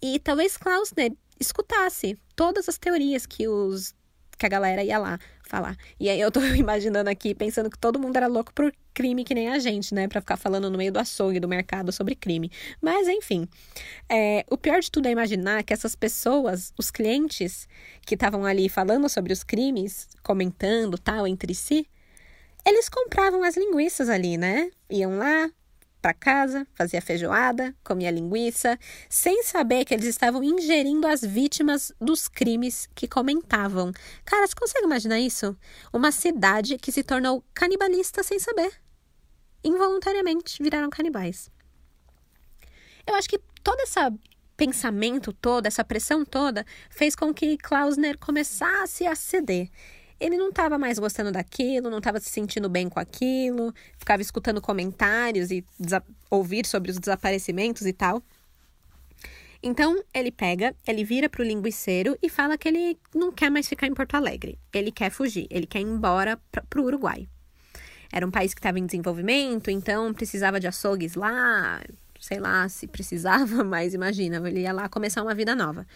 E 0.00 0.20
talvez 0.20 0.56
Klausner 0.56 1.12
escutasse 1.40 2.16
todas 2.36 2.68
as 2.68 2.78
teorias 2.78 3.26
que 3.26 3.48
os 3.48 3.92
que 4.36 4.46
a 4.46 4.48
galera 4.48 4.82
ia 4.82 4.98
lá 4.98 5.18
falar. 5.42 5.76
E 5.98 6.08
aí 6.08 6.20
eu 6.20 6.30
tô 6.30 6.40
imaginando 6.54 7.08
aqui, 7.08 7.34
pensando 7.34 7.70
que 7.70 7.78
todo 7.78 7.98
mundo 7.98 8.16
era 8.16 8.26
louco 8.26 8.52
por 8.52 8.72
crime 8.92 9.24
que 9.24 9.34
nem 9.34 9.48
a 9.48 9.58
gente, 9.58 9.94
né? 9.94 10.08
Pra 10.08 10.20
ficar 10.20 10.36
falando 10.36 10.70
no 10.70 10.78
meio 10.78 10.92
do 10.92 10.98
açougue 10.98 11.40
do 11.40 11.48
mercado 11.48 11.92
sobre 11.92 12.14
crime. 12.14 12.50
Mas, 12.80 13.08
enfim. 13.08 13.48
É, 14.08 14.44
o 14.50 14.56
pior 14.56 14.80
de 14.80 14.90
tudo 14.90 15.06
é 15.06 15.10
imaginar 15.10 15.62
que 15.62 15.72
essas 15.72 15.94
pessoas, 15.94 16.72
os 16.78 16.90
clientes 16.90 17.68
que 18.06 18.14
estavam 18.14 18.44
ali 18.44 18.68
falando 18.68 19.08
sobre 19.08 19.32
os 19.32 19.42
crimes, 19.42 20.08
comentando 20.22 20.96
tal 20.96 21.26
entre 21.26 21.54
si, 21.54 21.86
eles 22.64 22.88
compravam 22.88 23.42
as 23.42 23.56
linguiças 23.56 24.08
ali, 24.08 24.38
né? 24.38 24.70
Iam 24.88 25.18
lá, 25.18 25.50
para 26.04 26.12
casa, 26.12 26.66
fazia 26.74 27.00
feijoada, 27.00 27.74
comia 27.82 28.10
linguiça, 28.10 28.78
sem 29.08 29.42
saber 29.42 29.86
que 29.86 29.94
eles 29.94 30.04
estavam 30.04 30.44
ingerindo 30.44 31.06
as 31.06 31.22
vítimas 31.22 31.94
dos 31.98 32.28
crimes 32.28 32.86
que 32.94 33.08
comentavam. 33.08 33.90
Cara, 34.22 34.46
você 34.46 34.54
consegue 34.54 34.84
imaginar 34.84 35.18
isso? 35.18 35.56
Uma 35.90 36.12
cidade 36.12 36.76
que 36.76 36.92
se 36.92 37.02
tornou 37.02 37.42
canibalista 37.54 38.22
sem 38.22 38.38
saber. 38.38 38.70
Involuntariamente 39.64 40.62
viraram 40.62 40.90
canibais. 40.90 41.50
Eu 43.06 43.14
acho 43.14 43.26
que 43.26 43.40
todo 43.62 43.80
esse 43.80 43.98
pensamento 44.58 45.32
todo, 45.32 45.64
essa 45.64 45.82
pressão 45.82 46.22
toda, 46.22 46.66
fez 46.90 47.16
com 47.16 47.32
que 47.32 47.56
Klausner 47.56 48.18
começasse 48.18 49.06
a 49.06 49.14
ceder 49.14 49.70
ele 50.24 50.38
não 50.38 50.48
estava 50.48 50.78
mais 50.78 50.98
gostando 50.98 51.30
daquilo, 51.30 51.90
não 51.90 51.98
estava 51.98 52.18
se 52.18 52.30
sentindo 52.30 52.66
bem 52.66 52.88
com 52.88 52.98
aquilo, 52.98 53.74
ficava 53.98 54.22
escutando 54.22 54.58
comentários 54.58 55.50
e 55.50 55.62
ouvir 56.30 56.64
sobre 56.64 56.90
os 56.90 56.98
desaparecimentos 56.98 57.84
e 57.84 57.92
tal. 57.92 58.22
Então, 59.62 60.02
ele 60.14 60.32
pega, 60.32 60.74
ele 60.86 61.04
vira 61.04 61.28
para 61.28 61.42
o 61.42 61.44
linguiceiro 61.44 62.16
e 62.22 62.30
fala 62.30 62.56
que 62.56 62.68
ele 62.68 62.98
não 63.14 63.30
quer 63.30 63.50
mais 63.50 63.68
ficar 63.68 63.86
em 63.86 63.92
Porto 63.92 64.14
Alegre. 64.14 64.58
Ele 64.72 64.90
quer 64.90 65.10
fugir, 65.10 65.46
ele 65.50 65.66
quer 65.66 65.80
ir 65.80 65.86
embora 65.86 66.40
para 66.70 66.80
o 66.80 66.84
Uruguai. 66.84 67.28
Era 68.10 68.26
um 68.26 68.30
país 68.30 68.54
que 68.54 68.60
estava 68.60 68.78
em 68.78 68.86
desenvolvimento, 68.86 69.70
então 69.70 70.14
precisava 70.14 70.58
de 70.58 70.66
açougues 70.66 71.16
lá, 71.16 71.82
sei 72.18 72.40
lá 72.40 72.66
se 72.66 72.86
precisava, 72.86 73.62
mas 73.64 73.92
imagina, 73.92 74.36
ele 74.48 74.60
ia 74.60 74.72
lá 74.72 74.88
começar 74.88 75.22
uma 75.22 75.34
vida 75.34 75.54
nova. 75.54 75.86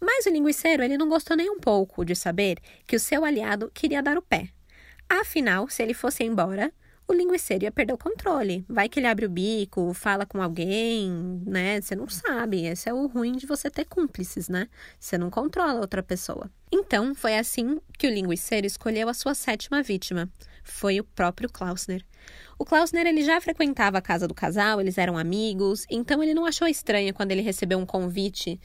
Mas 0.00 0.26
o 0.26 0.30
linguiceiro 0.30 0.82
ele 0.82 0.98
não 0.98 1.08
gostou 1.08 1.36
nem 1.36 1.50
um 1.50 1.58
pouco 1.58 2.04
de 2.04 2.14
saber 2.14 2.58
que 2.86 2.96
o 2.96 3.00
seu 3.00 3.24
aliado 3.24 3.70
queria 3.74 4.02
dar 4.02 4.16
o 4.16 4.22
pé. 4.22 4.48
Afinal, 5.08 5.68
se 5.68 5.82
ele 5.82 5.94
fosse 5.94 6.22
embora, 6.22 6.72
o 7.10 7.14
linguiceiro 7.14 7.64
ia 7.64 7.72
perder 7.72 7.94
o 7.94 7.98
controle. 7.98 8.66
Vai 8.68 8.86
que 8.86 9.00
ele 9.00 9.06
abre 9.06 9.24
o 9.24 9.30
bico, 9.30 9.94
fala 9.94 10.26
com 10.26 10.42
alguém, 10.42 11.10
né? 11.46 11.80
Você 11.80 11.96
não 11.96 12.06
sabe. 12.06 12.66
Esse 12.66 12.90
é 12.90 12.92
o 12.92 13.06
ruim 13.06 13.32
de 13.32 13.46
você 13.46 13.70
ter 13.70 13.86
cúmplices, 13.86 14.48
né? 14.48 14.68
Você 15.00 15.16
não 15.16 15.30
controla 15.30 15.80
outra 15.80 16.02
pessoa. 16.02 16.50
Então, 16.70 17.14
foi 17.14 17.38
assim 17.38 17.80
que 17.98 18.06
o 18.06 18.10
linguiceiro 18.10 18.66
escolheu 18.66 19.08
a 19.08 19.14
sua 19.14 19.34
sétima 19.34 19.82
vítima. 19.82 20.28
Foi 20.62 21.00
o 21.00 21.04
próprio 21.04 21.48
Klausner. 21.48 22.04
O 22.58 22.64
Klausner 22.66 23.06
ele 23.06 23.22
já 23.22 23.40
frequentava 23.40 23.96
a 23.96 24.02
casa 24.02 24.28
do 24.28 24.34
casal, 24.34 24.78
eles 24.78 24.98
eram 24.98 25.16
amigos, 25.16 25.86
então 25.88 26.22
ele 26.22 26.34
não 26.34 26.44
achou 26.44 26.68
estranho 26.68 27.14
quando 27.14 27.32
ele 27.32 27.40
recebeu 27.40 27.78
um 27.78 27.86
convite 27.86 28.60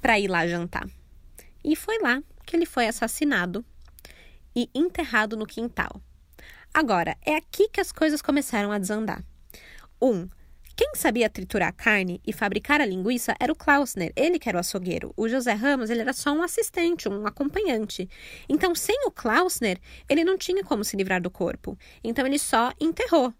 para 0.00 0.18
ir 0.18 0.28
lá 0.28 0.46
jantar. 0.46 0.88
E 1.64 1.74
foi 1.76 1.98
lá 2.00 2.22
que 2.46 2.56
ele 2.56 2.66
foi 2.66 2.86
assassinado 2.86 3.64
e 4.54 4.68
enterrado 4.74 5.36
no 5.36 5.46
quintal. 5.46 6.00
Agora, 6.72 7.16
é 7.24 7.36
aqui 7.36 7.68
que 7.68 7.80
as 7.80 7.92
coisas 7.92 8.22
começaram 8.22 8.70
a 8.70 8.78
desandar. 8.78 9.24
Um, 10.00 10.28
quem 10.78 10.92
sabia 10.94 11.28
triturar 11.28 11.70
a 11.70 11.72
carne 11.72 12.20
e 12.24 12.32
fabricar 12.32 12.80
a 12.80 12.86
linguiça 12.86 13.34
era 13.40 13.52
o 13.52 13.56
Klausner, 13.56 14.12
ele 14.14 14.38
que 14.38 14.48
era 14.48 14.58
o 14.58 14.60
açougueiro. 14.60 15.12
O 15.16 15.28
José 15.28 15.52
Ramos, 15.52 15.90
ele 15.90 16.02
era 16.02 16.12
só 16.12 16.32
um 16.32 16.40
assistente, 16.40 17.08
um 17.08 17.26
acompanhante. 17.26 18.08
Então, 18.48 18.76
sem 18.76 18.96
o 19.04 19.10
Klausner, 19.10 19.80
ele 20.08 20.22
não 20.22 20.38
tinha 20.38 20.62
como 20.62 20.84
se 20.84 20.96
livrar 20.96 21.20
do 21.20 21.32
corpo. 21.32 21.76
Então, 22.04 22.24
ele 22.24 22.38
só 22.38 22.72
enterrou. 22.80 23.34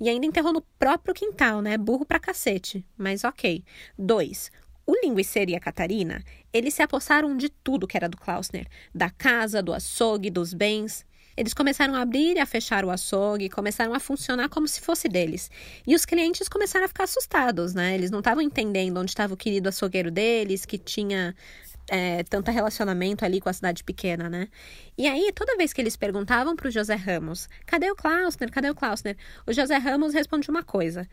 E 0.00 0.08
ainda 0.08 0.24
enterrou 0.24 0.50
no 0.50 0.62
próprio 0.78 1.14
quintal, 1.14 1.60
né? 1.60 1.76
Burro 1.76 2.06
pra 2.06 2.18
cacete. 2.18 2.82
Mas 2.96 3.22
ok. 3.22 3.62
Dois, 3.98 4.50
o 4.88 4.94
linguiceiro 5.04 5.50
e 5.50 5.54
a 5.54 5.60
Catarina, 5.60 6.24
eles 6.50 6.72
se 6.72 6.80
apossaram 6.80 7.36
de 7.36 7.50
tudo 7.50 7.86
que 7.86 7.94
era 7.94 8.08
do 8.08 8.16
Klausner, 8.16 8.66
da 8.94 9.10
casa, 9.10 9.62
do 9.62 9.74
açougue, 9.74 10.30
dos 10.30 10.54
bens. 10.54 11.04
Eles 11.36 11.52
começaram 11.52 11.94
a 11.94 12.00
abrir 12.00 12.36
e 12.36 12.40
a 12.40 12.46
fechar 12.46 12.86
o 12.86 12.90
açougue, 12.90 13.50
começaram 13.50 13.92
a 13.92 14.00
funcionar 14.00 14.48
como 14.48 14.66
se 14.66 14.80
fosse 14.80 15.06
deles. 15.06 15.50
E 15.86 15.94
os 15.94 16.06
clientes 16.06 16.48
começaram 16.48 16.86
a 16.86 16.88
ficar 16.88 17.04
assustados, 17.04 17.74
né? 17.74 17.94
Eles 17.94 18.10
não 18.10 18.20
estavam 18.20 18.42
entendendo 18.42 18.96
onde 18.96 19.10
estava 19.10 19.34
o 19.34 19.36
querido 19.36 19.68
açougueiro 19.68 20.10
deles, 20.10 20.64
que 20.64 20.78
tinha 20.78 21.36
é, 21.90 22.22
tanto 22.22 22.50
relacionamento 22.50 23.26
ali 23.26 23.42
com 23.42 23.50
a 23.50 23.52
cidade 23.52 23.84
pequena, 23.84 24.30
né? 24.30 24.48
E 24.96 25.06
aí, 25.06 25.30
toda 25.34 25.56
vez 25.58 25.74
que 25.74 25.82
eles 25.82 25.96
perguntavam 25.96 26.56
para 26.56 26.68
o 26.68 26.70
José 26.70 26.94
Ramos, 26.94 27.46
cadê 27.66 27.90
o 27.90 27.94
Klausner? 27.94 28.50
Cadê 28.50 28.70
o 28.70 28.74
Klausner? 28.74 29.18
O 29.46 29.52
José 29.52 29.76
Ramos 29.76 30.14
respondia 30.14 30.50
uma 30.50 30.62
coisa: 30.62 31.06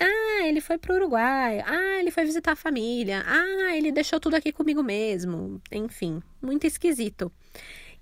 ah, 0.00 0.46
ele 0.46 0.60
foi 0.60 0.78
para 0.78 0.92
o 0.92 0.96
Uruguai. 0.96 1.60
Ah, 1.60 1.98
ele 2.00 2.10
foi 2.10 2.24
visitar 2.24 2.52
a 2.52 2.56
família. 2.56 3.22
Ah, 3.26 3.76
ele 3.76 3.92
deixou 3.92 4.18
tudo 4.18 4.34
aqui 4.34 4.52
comigo 4.52 4.82
mesmo. 4.82 5.60
Enfim, 5.70 6.22
muito 6.40 6.66
esquisito. 6.66 7.30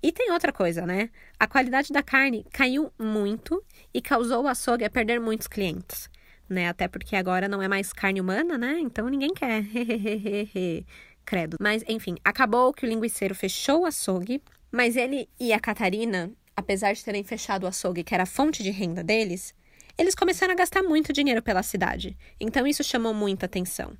E 0.03 0.11
tem 0.11 0.31
outra 0.31 0.51
coisa, 0.51 0.85
né? 0.85 1.09
A 1.39 1.47
qualidade 1.47 1.93
da 1.93 2.01
carne 2.01 2.45
caiu 2.51 2.91
muito 2.97 3.63
e 3.93 4.01
causou 4.01 4.43
o 4.43 4.47
açougue 4.47 4.83
a 4.83 4.89
perder 4.89 5.19
muitos 5.19 5.47
clientes, 5.47 6.09
né? 6.49 6.67
Até 6.69 6.87
porque 6.87 7.15
agora 7.15 7.47
não 7.47 7.61
é 7.61 7.67
mais 7.67 7.93
carne 7.93 8.19
humana, 8.19 8.57
né? 8.57 8.79
Então 8.79 9.07
ninguém 9.07 9.31
quer. 9.33 9.63
Credo. 11.23 11.57
Mas, 11.61 11.83
enfim, 11.87 12.15
acabou 12.25 12.73
que 12.73 12.83
o 12.83 12.89
linguiceiro 12.89 13.35
fechou 13.35 13.81
o 13.81 13.85
açougue, 13.85 14.41
mas 14.71 14.95
ele 14.95 15.29
e 15.39 15.53
a 15.53 15.59
Catarina, 15.59 16.31
apesar 16.55 16.93
de 16.93 17.05
terem 17.05 17.23
fechado 17.23 17.63
o 17.63 17.67
açougue, 17.67 18.03
que 18.03 18.13
era 18.13 18.23
a 18.23 18.25
fonte 18.25 18.63
de 18.63 18.71
renda 18.71 19.03
deles, 19.03 19.53
eles 19.97 20.15
começaram 20.15 20.53
a 20.53 20.57
gastar 20.57 20.83
muito 20.83 21.13
dinheiro 21.13 21.41
pela 21.41 21.63
cidade, 21.63 22.17
então 22.39 22.65
isso 22.65 22.83
chamou 22.83 23.13
muita 23.13 23.45
atenção. 23.45 23.97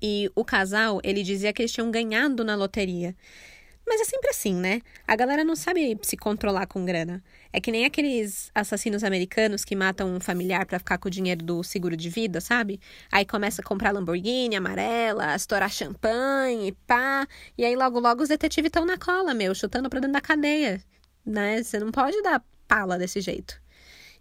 E 0.00 0.30
o 0.34 0.44
casal, 0.44 1.00
ele 1.02 1.22
dizia 1.22 1.52
que 1.52 1.62
eles 1.62 1.72
tinham 1.72 1.90
ganhado 1.90 2.44
na 2.44 2.54
loteria. 2.54 3.14
Mas 3.86 4.00
é 4.00 4.04
sempre 4.04 4.30
assim, 4.30 4.52
né? 4.52 4.80
A 5.06 5.14
galera 5.14 5.44
não 5.44 5.54
sabe 5.54 5.96
se 6.02 6.16
controlar 6.16 6.66
com 6.66 6.84
grana. 6.84 7.22
É 7.52 7.60
que 7.60 7.70
nem 7.70 7.84
aqueles 7.84 8.50
assassinos 8.52 9.04
americanos 9.04 9.64
que 9.64 9.76
matam 9.76 10.12
um 10.12 10.18
familiar 10.18 10.66
para 10.66 10.80
ficar 10.80 10.98
com 10.98 11.06
o 11.06 11.10
dinheiro 11.10 11.44
do 11.44 11.62
seguro 11.62 11.96
de 11.96 12.10
vida, 12.10 12.40
sabe? 12.40 12.80
Aí 13.12 13.24
começa 13.24 13.62
a 13.62 13.64
comprar 13.64 13.92
Lamborghini 13.92 14.56
amarela, 14.56 15.36
estourar 15.36 15.70
champanhe, 15.70 16.72
pá. 16.84 17.28
E 17.56 17.64
aí 17.64 17.76
logo 17.76 18.00
logo 18.00 18.24
os 18.24 18.28
detetives 18.28 18.70
estão 18.70 18.84
na 18.84 18.98
cola, 18.98 19.32
meu, 19.32 19.54
chutando 19.54 19.88
pra 19.88 20.00
dentro 20.00 20.14
da 20.14 20.20
cadeia, 20.20 20.82
né? 21.24 21.62
Você 21.62 21.78
não 21.78 21.92
pode 21.92 22.20
dar 22.22 22.44
pala 22.66 22.98
desse 22.98 23.20
jeito. 23.20 23.60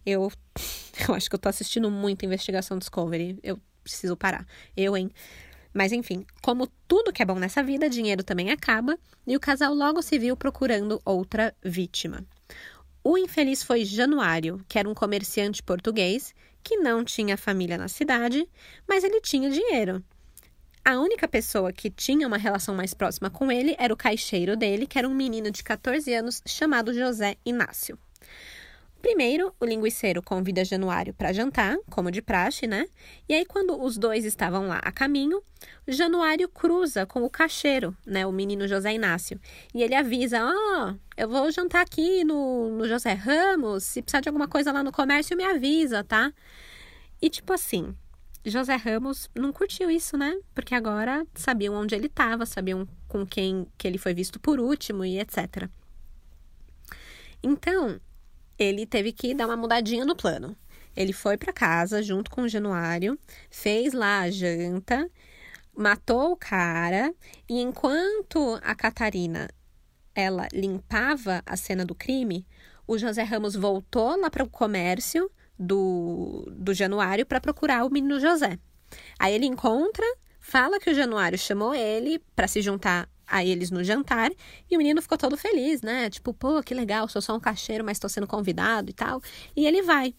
Eu, 0.05 0.31
eu 1.07 1.15
acho 1.15 1.29
que 1.29 1.35
eu 1.35 1.39
tô 1.39 1.49
assistindo 1.49 1.89
muito 1.89 2.25
Investigação 2.25 2.77
Discovery. 2.77 3.39
Eu 3.41 3.59
preciso 3.83 4.15
parar. 4.15 4.45
Eu, 4.75 4.95
hein? 4.95 5.09
Mas 5.73 5.91
enfim, 5.91 6.25
como 6.41 6.67
tudo 6.87 7.11
que 7.11 7.21
é 7.21 7.25
bom 7.25 7.37
nessa 7.37 7.61
vida, 7.61 7.89
dinheiro 7.89 8.23
também 8.23 8.49
acaba, 8.49 8.97
e 9.27 9.35
o 9.35 9.39
casal 9.39 9.73
logo 9.73 10.01
se 10.01 10.17
viu 10.17 10.37
procurando 10.37 11.01
outra 11.03 11.53
vítima. 11.63 12.25
O 13.03 13.17
infeliz 13.17 13.61
foi 13.61 13.83
Januário, 13.83 14.63
que 14.69 14.79
era 14.79 14.89
um 14.89 14.93
comerciante 14.93 15.61
português 15.61 16.33
que 16.63 16.77
não 16.77 17.03
tinha 17.03 17.37
família 17.37 17.77
na 17.77 17.87
cidade, 17.87 18.47
mas 18.87 19.03
ele 19.03 19.21
tinha 19.21 19.51
dinheiro. 19.51 20.03
A 20.83 20.99
única 20.99 21.27
pessoa 21.27 21.73
que 21.73 21.89
tinha 21.89 22.27
uma 22.27 22.37
relação 22.37 22.73
mais 22.73 22.93
próxima 22.93 23.29
com 23.29 23.51
ele 23.51 23.75
era 23.77 23.93
o 23.93 23.97
caixeiro 23.97 24.55
dele, 24.55 24.87
que 24.87 24.97
era 24.97 25.07
um 25.07 25.13
menino 25.13 25.51
de 25.51 25.63
14 25.63 26.13
anos 26.13 26.41
chamado 26.47 26.93
José 26.93 27.35
Inácio. 27.45 27.99
Primeiro, 29.05 29.53
o 29.59 29.65
linguiceiro 29.65 30.19
convida 30.19 30.65
Januário 30.65 31.13
para 31.13 31.31
jantar, 31.31 31.77
como 31.91 32.09
de 32.09 32.23
praxe, 32.23 32.65
né? 32.65 32.87
E 33.29 33.35
aí, 33.35 33.45
quando 33.45 33.79
os 33.79 33.99
dois 33.99 34.25
estavam 34.25 34.67
lá 34.67 34.79
a 34.79 34.91
caminho, 34.91 35.43
Januário 35.87 36.49
cruza 36.49 37.05
com 37.05 37.23
o 37.23 37.29
caixeiro, 37.29 37.95
né? 38.03 38.25
O 38.25 38.31
menino 38.31 38.67
José 38.67 38.95
Inácio. 38.95 39.39
E 39.75 39.83
ele 39.83 39.93
avisa: 39.93 40.43
Ó, 40.43 40.49
oh, 40.49 40.95
eu 41.15 41.29
vou 41.29 41.51
jantar 41.51 41.83
aqui 41.83 42.23
no, 42.23 42.75
no 42.75 42.87
José 42.87 43.13
Ramos. 43.13 43.83
Se 43.83 44.01
precisar 44.01 44.21
de 44.21 44.29
alguma 44.29 44.47
coisa 44.47 44.71
lá 44.71 44.81
no 44.81 44.91
comércio, 44.91 45.37
me 45.37 45.43
avisa, 45.43 46.03
tá? 46.03 46.33
E 47.21 47.29
tipo 47.29 47.53
assim, 47.53 47.95
José 48.43 48.75
Ramos 48.75 49.29
não 49.35 49.53
curtiu 49.53 49.91
isso, 49.91 50.17
né? 50.17 50.35
Porque 50.55 50.73
agora 50.73 51.27
sabiam 51.35 51.75
onde 51.75 51.93
ele 51.93 52.07
estava, 52.07 52.43
sabiam 52.43 52.87
com 53.07 53.23
quem 53.23 53.67
que 53.77 53.87
ele 53.87 53.99
foi 53.99 54.15
visto 54.15 54.39
por 54.39 54.59
último 54.59 55.05
e 55.05 55.19
etc. 55.19 55.69
Então, 57.43 58.01
ele 58.57 58.85
teve 58.85 59.11
que 59.11 59.33
dar 59.33 59.47
uma 59.47 59.57
mudadinha 59.57 60.05
no 60.05 60.15
plano. 60.15 60.55
Ele 60.95 61.11
foi 61.11 61.37
para 61.37 61.51
casa 61.51 62.01
junto 62.01 62.31
com 62.31 62.43
o 62.43 62.47
Januário, 62.47 63.19
fez 63.49 63.93
lá 63.93 64.21
a 64.21 64.31
janta, 64.31 65.09
matou 65.75 66.31
o 66.31 66.37
cara 66.37 67.13
e 67.49 67.59
enquanto 67.61 68.59
a 68.63 68.73
Catarina 68.73 69.49
ela 70.13 70.47
limpava 70.53 71.43
a 71.45 71.57
cena 71.57 71.85
do 71.85 71.93
crime, 71.93 72.47
o 72.87 72.97
José 72.97 73.23
Ramos 73.23 73.55
voltou 73.55 74.15
lá 74.17 74.29
para 74.29 74.43
o 74.43 74.49
comércio 74.49 75.29
do, 75.59 76.47
do 76.55 76.73
Januário 76.73 77.25
para 77.25 77.41
procurar 77.41 77.83
o 77.83 77.89
menino 77.91 78.19
José. 78.19 78.57
Aí 79.19 79.33
ele 79.33 79.45
encontra, 79.45 80.05
fala 80.39 80.79
que 80.79 80.89
o 80.89 80.93
Januário 80.93 81.37
chamou 81.37 81.73
ele 81.75 82.19
para 82.35 82.47
se 82.47 82.61
juntar 82.61 83.09
a 83.27 83.43
eles 83.43 83.71
no 83.71 83.83
jantar 83.83 84.31
e 84.69 84.75
o 84.75 84.77
menino 84.77 85.01
ficou 85.01 85.17
todo 85.17 85.37
feliz, 85.37 85.81
né? 85.81 86.09
Tipo, 86.09 86.33
pô, 86.33 86.61
que 86.61 86.73
legal, 86.73 87.07
sou 87.07 87.21
só 87.21 87.35
um 87.35 87.39
cacheiro, 87.39 87.83
mas 87.83 87.99
tô 87.99 88.07
sendo 88.07 88.27
convidado 88.27 88.89
e 88.89 88.93
tal. 88.93 89.21
E 89.55 89.65
ele 89.65 89.81
vai. 89.81 90.13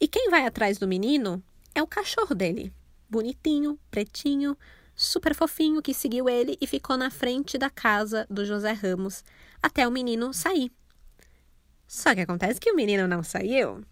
E 0.00 0.08
quem 0.08 0.30
vai 0.30 0.46
atrás 0.46 0.78
do 0.78 0.88
menino 0.88 1.42
é 1.74 1.82
o 1.82 1.86
cachorro 1.86 2.34
dele. 2.34 2.72
Bonitinho, 3.08 3.78
pretinho, 3.90 4.56
super 4.94 5.34
fofinho, 5.34 5.82
que 5.82 5.94
seguiu 5.94 6.28
ele 6.28 6.56
e 6.60 6.66
ficou 6.66 6.96
na 6.96 7.10
frente 7.10 7.58
da 7.58 7.70
casa 7.70 8.26
do 8.30 8.44
José 8.44 8.72
Ramos 8.72 9.24
até 9.62 9.86
o 9.86 9.90
menino 9.90 10.32
sair. 10.32 10.70
Só 11.86 12.14
que 12.14 12.20
acontece 12.20 12.60
que 12.60 12.70
o 12.70 12.76
menino 12.76 13.06
não 13.06 13.22
saiu. 13.22 13.84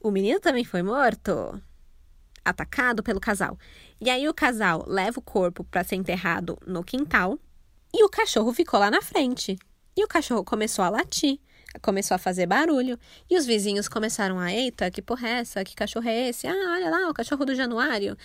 O 0.00 0.10
menino 0.10 0.40
também 0.40 0.64
foi 0.64 0.82
morto, 0.82 1.60
atacado 2.44 3.02
pelo 3.02 3.20
casal. 3.20 3.58
E 4.00 4.08
aí 4.08 4.28
o 4.28 4.34
casal 4.34 4.84
leva 4.86 5.18
o 5.18 5.22
corpo 5.22 5.64
para 5.64 5.84
ser 5.84 5.96
enterrado 5.96 6.58
no 6.66 6.82
quintal 6.82 7.38
e 7.92 8.04
o 8.04 8.08
cachorro 8.08 8.52
ficou 8.52 8.78
lá 8.78 8.90
na 8.90 9.02
frente. 9.02 9.58
E 9.96 10.04
o 10.04 10.08
cachorro 10.08 10.44
começou 10.44 10.84
a 10.84 10.88
latir, 10.88 11.38
começou 11.82 12.14
a 12.14 12.18
fazer 12.18 12.46
barulho. 12.46 12.98
E 13.28 13.36
os 13.36 13.44
vizinhos 13.44 13.88
começaram 13.88 14.38
a, 14.38 14.52
eita, 14.52 14.90
que 14.90 15.02
porra 15.02 15.28
é 15.28 15.32
essa? 15.40 15.64
Que 15.64 15.74
cachorro 15.74 16.08
é 16.08 16.28
esse? 16.28 16.46
Ah, 16.46 16.72
olha 16.74 16.90
lá, 16.90 17.08
o 17.08 17.14
cachorro 17.14 17.44
do 17.44 17.54
Januário. 17.54 18.16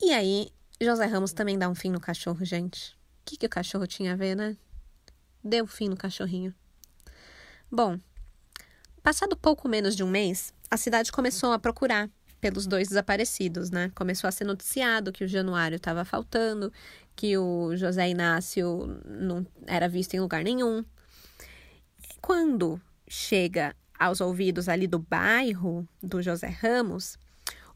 E 0.00 0.12
aí, 0.12 0.50
José 0.80 1.06
Ramos 1.06 1.32
também 1.32 1.58
dá 1.58 1.68
um 1.68 1.74
fim 1.74 1.90
no 1.90 2.00
cachorro, 2.00 2.44
gente. 2.44 2.92
O 2.92 2.96
que, 3.24 3.36
que 3.36 3.46
o 3.46 3.50
cachorro 3.50 3.86
tinha 3.86 4.12
a 4.12 4.16
ver, 4.16 4.36
né? 4.36 4.56
Deu 5.42 5.66
fim 5.66 5.88
no 5.88 5.96
cachorrinho. 5.96 6.54
Bom, 7.70 7.98
passado 9.02 9.36
pouco 9.36 9.68
menos 9.68 9.96
de 9.96 10.02
um 10.04 10.08
mês, 10.08 10.52
a 10.70 10.76
cidade 10.76 11.10
começou 11.10 11.52
a 11.52 11.58
procurar 11.58 12.10
pelos 12.40 12.66
dois 12.66 12.88
desaparecidos, 12.88 13.70
né? 13.70 13.90
Começou 13.94 14.28
a 14.28 14.30
ser 14.30 14.44
noticiado 14.44 15.12
que 15.12 15.24
o 15.24 15.28
Januário 15.28 15.76
estava 15.76 16.04
faltando, 16.04 16.72
que 17.16 17.36
o 17.38 17.74
José 17.74 18.10
Inácio 18.10 19.00
não 19.04 19.44
era 19.66 19.88
visto 19.88 20.14
em 20.14 20.20
lugar 20.20 20.44
nenhum. 20.44 20.84
Quando 22.20 22.80
chega 23.08 23.74
aos 23.98 24.20
ouvidos 24.20 24.68
ali 24.68 24.86
do 24.86 24.98
bairro 24.98 25.88
do 26.02 26.20
José 26.20 26.48
Ramos, 26.48 27.18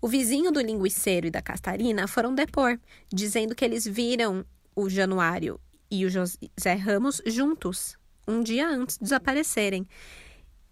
o 0.01 0.07
vizinho 0.07 0.53
do 0.53 0.61
linguiceiro 0.61 1.27
e 1.27 1.31
da 1.31 1.41
Castarina 1.41 2.07
foram 2.07 2.35
depor, 2.35 2.79
dizendo 3.13 3.55
que 3.55 3.65
eles 3.65 3.87
viram 3.87 4.45
o 4.77 4.89
Januário 4.89 5.59
e 5.91 6.05
o 6.05 6.11
José 6.11 6.75
Ramos 6.79 7.23
juntos, 7.27 7.97
um 8.29 8.43
dia 8.43 8.69
antes 8.69 8.97
de 8.97 9.05
desaparecerem. 9.05 9.89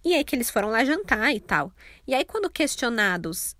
E 0.04 0.14
aí 0.14 0.24
que 0.24 0.36
eles 0.36 0.50
foram 0.50 0.68
lá 0.68 0.84
jantar 0.84 1.34
e 1.34 1.40
tal. 1.40 1.72
E 2.06 2.14
aí, 2.14 2.24
quando 2.24 2.48
questionados 2.48 3.56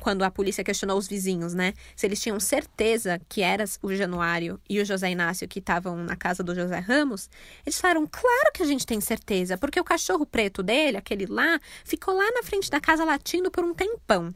quando 0.00 0.22
a 0.22 0.30
polícia 0.30 0.64
questionou 0.64 0.98
os 0.98 1.06
vizinhos, 1.08 1.54
né? 1.54 1.74
Se 1.94 2.06
eles 2.06 2.20
tinham 2.20 2.38
certeza 2.40 3.20
que 3.28 3.42
era 3.42 3.64
o 3.82 3.94
Januário 3.94 4.60
e 4.68 4.80
o 4.80 4.84
José 4.84 5.10
Inácio 5.10 5.48
que 5.48 5.58
estavam 5.58 5.96
na 5.96 6.16
casa 6.16 6.42
do 6.42 6.54
José 6.54 6.78
Ramos, 6.78 7.28
eles 7.64 7.80
falaram: 7.80 8.06
claro 8.06 8.52
que 8.52 8.62
a 8.62 8.66
gente 8.66 8.86
tem 8.86 9.00
certeza, 9.00 9.58
porque 9.58 9.80
o 9.80 9.84
cachorro 9.84 10.26
preto 10.26 10.62
dele, 10.62 10.96
aquele 10.96 11.26
lá, 11.26 11.60
ficou 11.84 12.14
lá 12.14 12.30
na 12.32 12.42
frente 12.42 12.70
da 12.70 12.80
casa 12.80 13.04
latindo 13.04 13.50
por 13.50 13.64
um 13.64 13.74
tempão. 13.74 14.34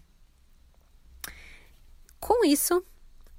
Com 2.19 2.45
isso, 2.45 2.85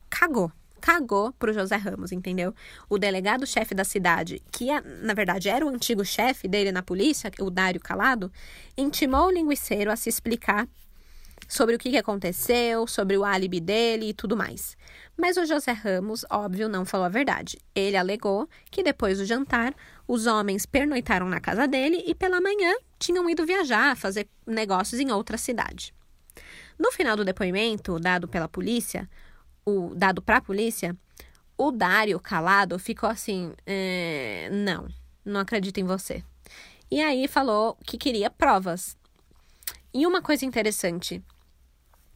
cagou. 0.09 0.51
Cagou 0.81 1.31
pro 1.33 1.53
José 1.53 1.75
Ramos, 1.75 2.11
entendeu? 2.11 2.55
O 2.89 2.97
delegado-chefe 2.97 3.75
da 3.75 3.83
cidade, 3.83 4.41
que 4.51 4.71
é, 4.71 4.81
na 4.81 5.13
verdade 5.13 5.47
era 5.47 5.63
o 5.63 5.69
antigo 5.69 6.03
chefe 6.03 6.47
dele 6.47 6.71
na 6.71 6.81
polícia, 6.81 7.31
o 7.39 7.51
Dário 7.51 7.79
Calado, 7.79 8.31
intimou 8.75 9.27
o 9.27 9.31
linguiceiro 9.31 9.91
a 9.91 9.95
se 9.95 10.09
explicar 10.09 10.67
sobre 11.51 11.75
o 11.75 11.77
que 11.77 11.97
aconteceu, 11.97 12.87
sobre 12.87 13.17
o 13.17 13.25
álibi 13.25 13.59
dele 13.59 14.07
e 14.07 14.13
tudo 14.13 14.37
mais. 14.37 14.77
Mas 15.17 15.35
o 15.35 15.45
José 15.45 15.73
Ramos, 15.73 16.23
óbvio, 16.31 16.69
não 16.69 16.85
falou 16.85 17.05
a 17.05 17.09
verdade. 17.09 17.57
Ele 17.75 17.97
alegou 17.97 18.47
que 18.71 18.81
depois 18.81 19.17
do 19.17 19.25
jantar, 19.25 19.75
os 20.07 20.27
homens 20.27 20.65
pernoitaram 20.65 21.27
na 21.27 21.41
casa 21.41 21.67
dele 21.67 22.05
e 22.07 22.15
pela 22.15 22.39
manhã 22.39 22.73
tinham 22.97 23.29
ido 23.29 23.45
viajar, 23.45 23.97
fazer 23.97 24.29
negócios 24.47 25.01
em 25.01 25.11
outra 25.11 25.37
cidade. 25.37 25.93
No 26.79 26.89
final 26.89 27.17
do 27.17 27.25
depoimento 27.25 27.99
dado 27.99 28.29
pela 28.29 28.47
polícia, 28.47 29.09
o 29.65 29.93
dado 29.93 30.21
para 30.21 30.37
a 30.37 30.41
polícia, 30.41 30.95
o 31.57 31.69
Dário 31.69 32.17
calado 32.17 32.79
ficou 32.79 33.09
assim: 33.09 33.51
é, 33.65 34.49
não, 34.53 34.87
não 35.25 35.41
acredito 35.41 35.81
em 35.81 35.83
você. 35.83 36.23
E 36.89 37.01
aí 37.01 37.27
falou 37.27 37.77
que 37.85 37.97
queria 37.97 38.29
provas. 38.29 38.95
E 39.93 40.07
uma 40.07 40.21
coisa 40.21 40.45
interessante, 40.45 41.21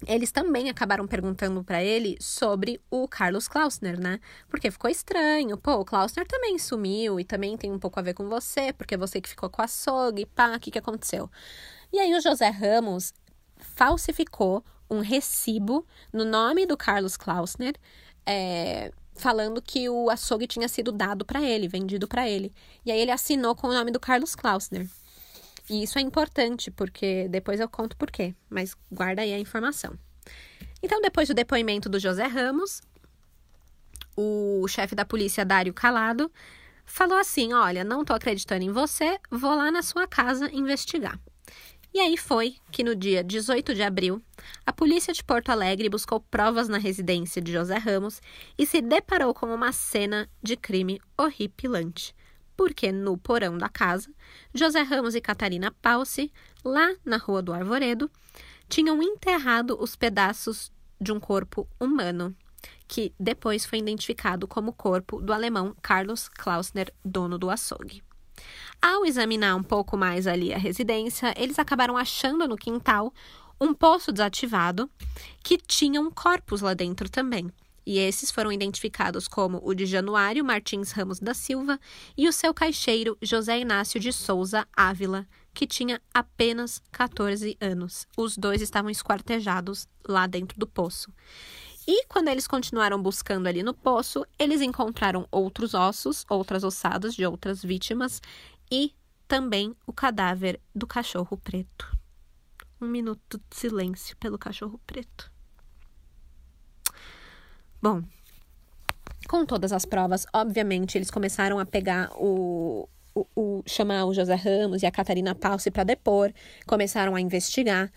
eles 0.05 0.31
também 0.31 0.69
acabaram 0.69 1.07
perguntando 1.07 1.63
para 1.63 1.83
ele 1.83 2.17
sobre 2.19 2.81
o 2.89 3.07
Carlos 3.07 3.47
Klausner, 3.47 3.99
né? 3.99 4.19
Porque 4.49 4.69
ficou 4.69 4.89
estranho. 4.89 5.57
Pô, 5.57 5.75
o 5.75 5.85
Klausner 5.85 6.27
também 6.27 6.59
sumiu 6.59 7.19
e 7.19 7.23
também 7.23 7.57
tem 7.57 7.71
um 7.71 7.79
pouco 7.79 7.99
a 7.99 8.03
ver 8.03 8.13
com 8.13 8.27
você, 8.27 8.73
porque 8.73 8.97
você 8.97 9.21
que 9.21 9.29
ficou 9.29 9.49
com 9.49 9.61
a 9.61 9.65
açougue, 9.65 10.25
pá, 10.25 10.55
o 10.55 10.59
que, 10.59 10.71
que 10.71 10.79
aconteceu? 10.79 11.29
E 11.93 11.99
aí 11.99 12.13
o 12.13 12.21
José 12.21 12.49
Ramos 12.49 13.13
falsificou 13.57 14.63
um 14.89 14.99
recibo 14.99 15.85
no 16.11 16.25
nome 16.25 16.65
do 16.65 16.77
Carlos 16.77 17.17
Klausner, 17.17 17.75
é, 18.25 18.91
falando 19.15 19.61
que 19.61 19.89
o 19.89 20.09
açougue 20.09 20.45
tinha 20.45 20.67
sido 20.67 20.91
dado 20.91 21.25
para 21.25 21.41
ele, 21.41 21.67
vendido 21.67 22.07
para 22.07 22.27
ele. 22.27 22.53
E 22.85 22.91
aí 22.91 22.99
ele 22.99 23.11
assinou 23.11 23.55
com 23.55 23.67
o 23.67 23.73
nome 23.73 23.91
do 23.91 23.99
Carlos 23.99 24.35
Klausner. 24.35 24.87
E 25.69 25.83
isso 25.83 25.97
é 25.97 26.01
importante, 26.01 26.69
porque 26.69 27.27
depois 27.27 27.59
eu 27.59 27.67
conto 27.67 27.97
por 27.97 28.11
quê, 28.11 28.35
mas 28.49 28.75
guarda 28.91 29.21
aí 29.21 29.33
a 29.33 29.39
informação. 29.39 29.97
Então, 30.81 31.01
depois 31.01 31.27
do 31.27 31.33
depoimento 31.33 31.89
do 31.89 31.99
José 31.99 32.27
Ramos, 32.27 32.81
o 34.15 34.67
chefe 34.67 34.93
da 34.93 35.03
polícia, 35.03 35.43
Dário 35.43 35.73
Calado, 35.73 36.31
falou 36.85 37.17
assim: 37.17 37.53
Olha, 37.53 37.83
não 37.83 38.05
tô 38.05 38.13
acreditando 38.13 38.63
em 38.63 38.71
você, 38.71 39.19
vou 39.31 39.55
lá 39.55 39.71
na 39.71 39.81
sua 39.81 40.07
casa 40.07 40.49
investigar. 40.53 41.19
E 41.91 41.99
aí 41.99 42.17
foi 42.17 42.57
que 42.71 42.83
no 42.83 42.93
dia 42.93 43.23
18 43.23 43.73
de 43.73 43.81
abril, 43.81 44.21
a 44.65 44.73
polícia 44.73 45.13
de 45.13 45.23
Porto 45.23 45.49
Alegre 45.49 45.89
buscou 45.89 46.19
provas 46.19 46.67
na 46.67 46.77
residência 46.77 47.41
de 47.41 47.53
José 47.53 47.77
Ramos 47.77 48.21
e 48.57 48.65
se 48.65 48.81
deparou 48.81 49.33
com 49.33 49.47
uma 49.47 49.71
cena 49.71 50.29
de 50.43 50.57
crime 50.57 50.99
horripilante 51.17 52.13
porque 52.55 52.91
no 52.91 53.17
porão 53.17 53.57
da 53.57 53.69
casa, 53.69 54.09
José 54.53 54.81
Ramos 54.81 55.15
e 55.15 55.21
Catarina 55.21 55.71
Palce, 55.81 56.31
lá 56.63 56.93
na 57.03 57.17
Rua 57.17 57.41
do 57.41 57.53
Arvoredo, 57.53 58.09
tinham 58.67 59.01
enterrado 59.01 59.77
os 59.79 59.95
pedaços 59.95 60.71
de 60.99 61.11
um 61.11 61.19
corpo 61.19 61.67
humano, 61.79 62.35
que 62.87 63.13
depois 63.19 63.65
foi 63.65 63.79
identificado 63.79 64.47
como 64.47 64.69
o 64.69 64.73
corpo 64.73 65.21
do 65.21 65.33
alemão 65.33 65.75
Carlos 65.81 66.29
Klausner, 66.29 66.93
dono 67.03 67.37
do 67.37 67.49
açougue. 67.49 68.03
Ao 68.81 69.05
examinar 69.05 69.55
um 69.55 69.63
pouco 69.63 69.97
mais 69.97 70.27
ali 70.27 70.53
a 70.53 70.57
residência, 70.57 71.33
eles 71.37 71.57
acabaram 71.57 71.97
achando 71.97 72.47
no 72.47 72.57
quintal 72.57 73.13
um 73.59 73.73
poço 73.73 74.11
desativado 74.11 74.89
que 75.41 75.57
tinham 75.57 76.11
corpos 76.11 76.61
lá 76.61 76.73
dentro 76.73 77.09
também 77.09 77.49
e 77.85 77.99
esses 77.99 78.31
foram 78.31 78.51
identificados 78.51 79.27
como 79.27 79.61
o 79.63 79.73
de 79.73 79.85
Januário 79.85 80.43
Martins 80.43 80.91
Ramos 80.91 81.19
da 81.19 81.33
Silva 81.33 81.79
e 82.17 82.27
o 82.27 82.33
seu 82.33 82.53
caixeiro 82.53 83.17
José 83.21 83.59
Inácio 83.59 83.99
de 83.99 84.11
Souza 84.11 84.67
Ávila, 84.75 85.27
que 85.53 85.67
tinha 85.67 86.01
apenas 86.13 86.81
14 86.91 87.57
anos. 87.61 88.07
Os 88.17 88.37
dois 88.37 88.61
estavam 88.61 88.89
esquartejados 88.89 89.87
lá 90.07 90.27
dentro 90.27 90.59
do 90.59 90.67
poço. 90.67 91.13
E 91.87 92.05
quando 92.07 92.29
eles 92.29 92.47
continuaram 92.47 93.01
buscando 93.01 93.47
ali 93.47 93.61
no 93.61 93.73
poço, 93.73 94.25
eles 94.39 94.61
encontraram 94.61 95.27
outros 95.29 95.75
ossos, 95.75 96.25
outras 96.27 96.63
ossadas 96.63 97.13
de 97.13 97.25
outras 97.25 97.61
vítimas 97.61 98.21
e 98.71 98.91
também 99.27 99.75
o 99.85 99.93
cadáver 99.93 100.59
do 100.73 100.87
cachorro 100.87 101.37
preto. 101.37 101.95
Um 102.81 102.87
minuto 102.87 103.39
de 103.49 103.55
silêncio 103.55 104.17
pelo 104.17 104.37
cachorro 104.37 104.79
preto. 104.85 105.34
Bom, 107.81 108.01
com 109.27 109.45
todas 109.45 109.71
as 109.71 109.85
provas, 109.85 110.25
obviamente, 110.33 110.97
eles 110.97 111.11
começaram 111.11 111.59
a 111.59 111.65
pegar 111.65 112.11
o, 112.15 112.87
o, 113.13 113.27
o 113.35 113.63
chamar 113.65 114.05
o 114.05 114.13
José 114.13 114.35
Ramos 114.35 114.83
e 114.83 114.85
a 114.85 114.91
Catarina 114.91 115.35
Palce 115.35 115.71
para 115.71 115.83
depor, 115.83 116.31
começaram 116.65 117.15
a 117.15 117.21
investigar. 117.21 117.91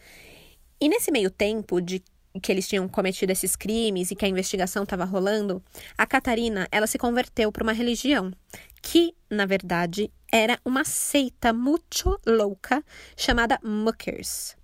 E 0.81 0.89
nesse 0.89 1.11
meio 1.11 1.31
tempo 1.31 1.81
de 1.81 2.03
que 2.41 2.53
eles 2.53 2.69
tinham 2.69 2.89
cometido 2.89 3.33
esses 3.33 3.57
crimes 3.57 4.11
e 4.11 4.17
que 4.17 4.25
a 4.25 4.29
investigação 4.29 4.85
estava 4.85 5.05
rolando, 5.05 5.63
a 5.97 6.07
Catarina, 6.07 6.69
ela 6.71 6.87
se 6.87 6.99
converteu 6.99 7.51
para 7.51 7.63
uma 7.63 7.73
religião 7.73 8.33
que, 8.81 9.15
na 9.29 9.45
verdade, 9.45 10.11
era 10.33 10.59
uma 10.65 10.85
seita 10.85 11.53
muito 11.53 12.19
louca 12.27 12.85
chamada 13.17 13.59
Muckers. 13.63 14.58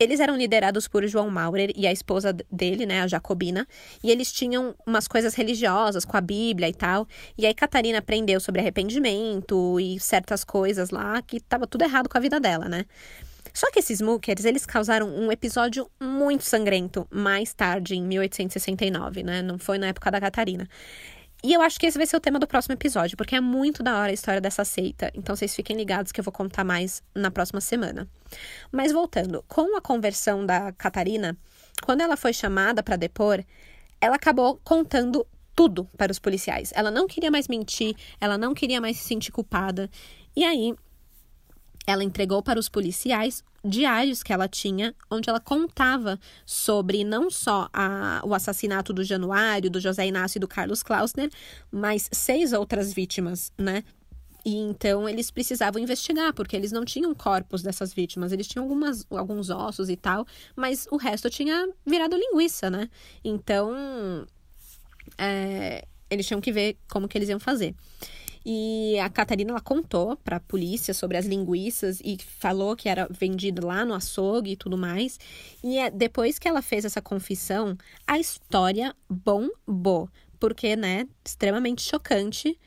Eles 0.00 0.20
eram 0.20 0.36
liderados 0.36 0.86
por 0.86 1.06
João 1.06 1.28
Maurer 1.28 1.72
e 1.74 1.86
a 1.86 1.92
esposa 1.92 2.32
dele, 2.50 2.86
né, 2.86 3.02
a 3.02 3.06
Jacobina, 3.06 3.66
e 4.02 4.10
eles 4.10 4.32
tinham 4.32 4.74
umas 4.86 5.08
coisas 5.08 5.34
religiosas 5.34 6.04
com 6.04 6.16
a 6.16 6.20
Bíblia 6.20 6.68
e 6.68 6.74
tal. 6.74 7.06
E 7.36 7.44
aí 7.44 7.52
Catarina 7.52 7.98
aprendeu 7.98 8.38
sobre 8.38 8.60
arrependimento 8.60 9.80
e 9.80 9.98
certas 9.98 10.44
coisas 10.44 10.90
lá 10.90 11.20
que 11.22 11.40
tava 11.40 11.66
tudo 11.66 11.82
errado 11.82 12.08
com 12.08 12.16
a 12.16 12.20
vida 12.20 12.38
dela, 12.38 12.68
né? 12.68 12.84
Só 13.52 13.70
que 13.72 13.80
esses 13.80 14.00
Mookers, 14.00 14.44
eles 14.44 14.64
causaram 14.64 15.08
um 15.08 15.32
episódio 15.32 15.90
muito 16.00 16.44
sangrento 16.44 17.08
mais 17.10 17.52
tarde, 17.52 17.96
em 17.96 18.02
1869, 18.02 19.24
né? 19.24 19.42
Não 19.42 19.58
foi 19.58 19.78
na 19.78 19.88
época 19.88 20.12
da 20.12 20.20
Catarina. 20.20 20.68
E 21.42 21.52
eu 21.52 21.62
acho 21.62 21.78
que 21.78 21.86
esse 21.86 21.96
vai 21.96 22.06
ser 22.06 22.16
o 22.16 22.20
tema 22.20 22.38
do 22.38 22.48
próximo 22.48 22.74
episódio, 22.74 23.16
porque 23.16 23.36
é 23.36 23.40
muito 23.40 23.82
da 23.82 23.96
hora 23.98 24.10
a 24.10 24.14
história 24.14 24.40
dessa 24.40 24.64
seita. 24.64 25.10
Então 25.14 25.36
vocês 25.36 25.54
fiquem 25.54 25.76
ligados 25.76 26.10
que 26.10 26.20
eu 26.20 26.24
vou 26.24 26.32
contar 26.32 26.64
mais 26.64 27.02
na 27.14 27.30
próxima 27.30 27.60
semana. 27.60 28.08
Mas 28.72 28.90
voltando, 28.90 29.44
com 29.46 29.76
a 29.76 29.80
conversão 29.80 30.44
da 30.44 30.72
Catarina, 30.72 31.36
quando 31.84 32.00
ela 32.00 32.16
foi 32.16 32.32
chamada 32.32 32.82
para 32.82 32.96
depor, 32.96 33.44
ela 34.00 34.16
acabou 34.16 34.60
contando 34.64 35.24
tudo 35.54 35.88
para 35.96 36.10
os 36.10 36.18
policiais. 36.18 36.72
Ela 36.74 36.90
não 36.90 37.06
queria 37.06 37.30
mais 37.30 37.46
mentir, 37.46 37.94
ela 38.20 38.36
não 38.36 38.52
queria 38.52 38.80
mais 38.80 38.96
se 38.96 39.04
sentir 39.04 39.30
culpada. 39.30 39.88
E 40.34 40.44
aí, 40.44 40.74
ela 41.90 42.04
entregou 42.04 42.42
para 42.42 42.60
os 42.60 42.68
policiais 42.68 43.42
diários 43.64 44.22
que 44.22 44.32
ela 44.32 44.46
tinha, 44.46 44.94
onde 45.10 45.28
ela 45.28 45.40
contava 45.40 46.20
sobre 46.44 47.02
não 47.02 47.30
só 47.30 47.68
a, 47.72 48.20
o 48.24 48.34
assassinato 48.34 48.92
do 48.92 49.02
Januário, 49.02 49.70
do 49.70 49.80
José 49.80 50.06
Inácio 50.06 50.38
e 50.38 50.40
do 50.40 50.46
Carlos 50.46 50.82
Klausner, 50.82 51.30
mas 51.72 52.08
seis 52.12 52.52
outras 52.52 52.92
vítimas, 52.92 53.50
né? 53.56 53.82
E 54.44 54.54
então 54.56 55.08
eles 55.08 55.30
precisavam 55.30 55.82
investigar, 55.82 56.32
porque 56.34 56.54
eles 56.54 56.72
não 56.72 56.84
tinham 56.84 57.14
corpos 57.14 57.62
dessas 57.62 57.92
vítimas, 57.92 58.32
eles 58.32 58.46
tinham 58.46 58.64
algumas, 58.64 59.06
alguns 59.10 59.48
ossos 59.48 59.88
e 59.88 59.96
tal, 59.96 60.26
mas 60.54 60.86
o 60.90 60.96
resto 60.98 61.30
tinha 61.30 61.68
virado 61.86 62.16
linguiça, 62.16 62.70
né? 62.70 62.88
Então 63.24 64.26
é, 65.16 65.86
eles 66.10 66.26
tinham 66.26 66.40
que 66.40 66.52
ver 66.52 66.76
como 66.88 67.08
que 67.08 67.16
eles 67.16 67.30
iam 67.30 67.40
fazer. 67.40 67.74
E 68.44 68.98
a 69.00 69.08
Catarina 69.08 69.50
ela 69.50 69.60
contou 69.60 70.16
para 70.16 70.36
a 70.36 70.40
polícia 70.40 70.94
sobre 70.94 71.16
as 71.16 71.26
linguiças 71.26 72.00
e 72.04 72.18
falou 72.22 72.76
que 72.76 72.88
era 72.88 73.08
vendido 73.10 73.66
lá 73.66 73.84
no 73.84 73.94
açougue 73.94 74.52
e 74.52 74.56
tudo 74.56 74.76
mais. 74.76 75.18
E 75.62 75.78
é, 75.78 75.90
depois 75.90 76.38
que 76.38 76.48
ela 76.48 76.62
fez 76.62 76.84
essa 76.84 77.02
confissão, 77.02 77.76
a 78.06 78.18
história 78.18 78.94
bombou, 79.08 80.08
porque, 80.38 80.76
né, 80.76 81.06
extremamente 81.24 81.82
chocante. 81.82 82.58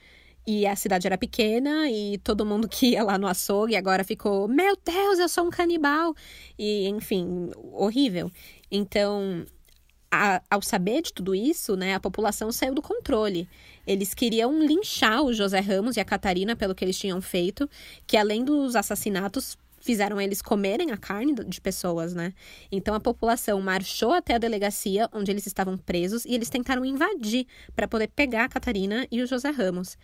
E 0.46 0.66
a 0.66 0.76
cidade 0.76 1.06
era 1.06 1.20
pequena 1.20 1.88
e 1.90 2.18
todo 2.18 2.46
mundo 2.46 2.68
que 2.70 2.92
ia 2.92 3.04
lá 3.04 3.18
no 3.18 3.28
açougue 3.28 3.76
agora 3.76 4.04
ficou: 4.04 4.48
Meu 4.48 4.76
Deus, 4.84 5.20
eu 5.20 5.30
sou 5.30 5.46
um 5.46 5.50
canibal! 5.52 6.16
E, 6.58 6.88
enfim, 6.88 7.52
horrível. 7.74 8.32
Então, 8.72 9.46
a, 10.12 10.42
ao 10.50 10.62
saber 10.62 11.02
de 11.02 11.14
tudo 11.14 11.34
isso, 11.34 11.76
né, 11.76 11.96
a 11.96 12.00
população 12.00 12.52
saiu 12.52 12.76
do 12.76 12.82
controle. 12.82 13.48
Eles 13.88 14.14
queriam 14.14 14.60
linchar 14.60 15.24
o 15.24 15.34
José 15.34 15.60
Ramos 15.60 15.96
e 15.96 16.00
a 16.00 16.06
Catarina 16.06 16.56
pelo 16.56 16.76
que 16.76 16.84
eles 16.84 17.00
tinham 17.00 17.22
feito, 17.22 17.70
que 18.06 18.18
além 18.18 18.44
dos 18.44 18.76
assassinatos, 18.76 19.58
fizeram 19.82 20.22
eles 20.22 20.42
comerem 20.42 20.92
a 20.92 20.98
carne 20.98 21.34
de 21.34 21.60
pessoas, 21.60 22.14
né? 22.14 22.34
Então 22.72 22.94
a 22.94 23.00
população 23.00 23.60
marchou 23.62 24.14
até 24.14 24.36
a 24.36 24.38
delegacia 24.38 25.10
onde 25.12 25.32
eles 25.32 25.48
estavam 25.48 25.78
presos 25.78 26.24
e 26.24 26.34
eles 26.36 26.50
tentaram 26.50 26.86
invadir 26.86 27.48
para 27.76 27.88
poder 27.88 28.08
pegar 28.08 28.46
a 28.46 28.50
Catarina 28.50 29.08
e 29.12 29.22
o 29.22 29.28
José 29.28 29.50
Ramos. 29.50 29.98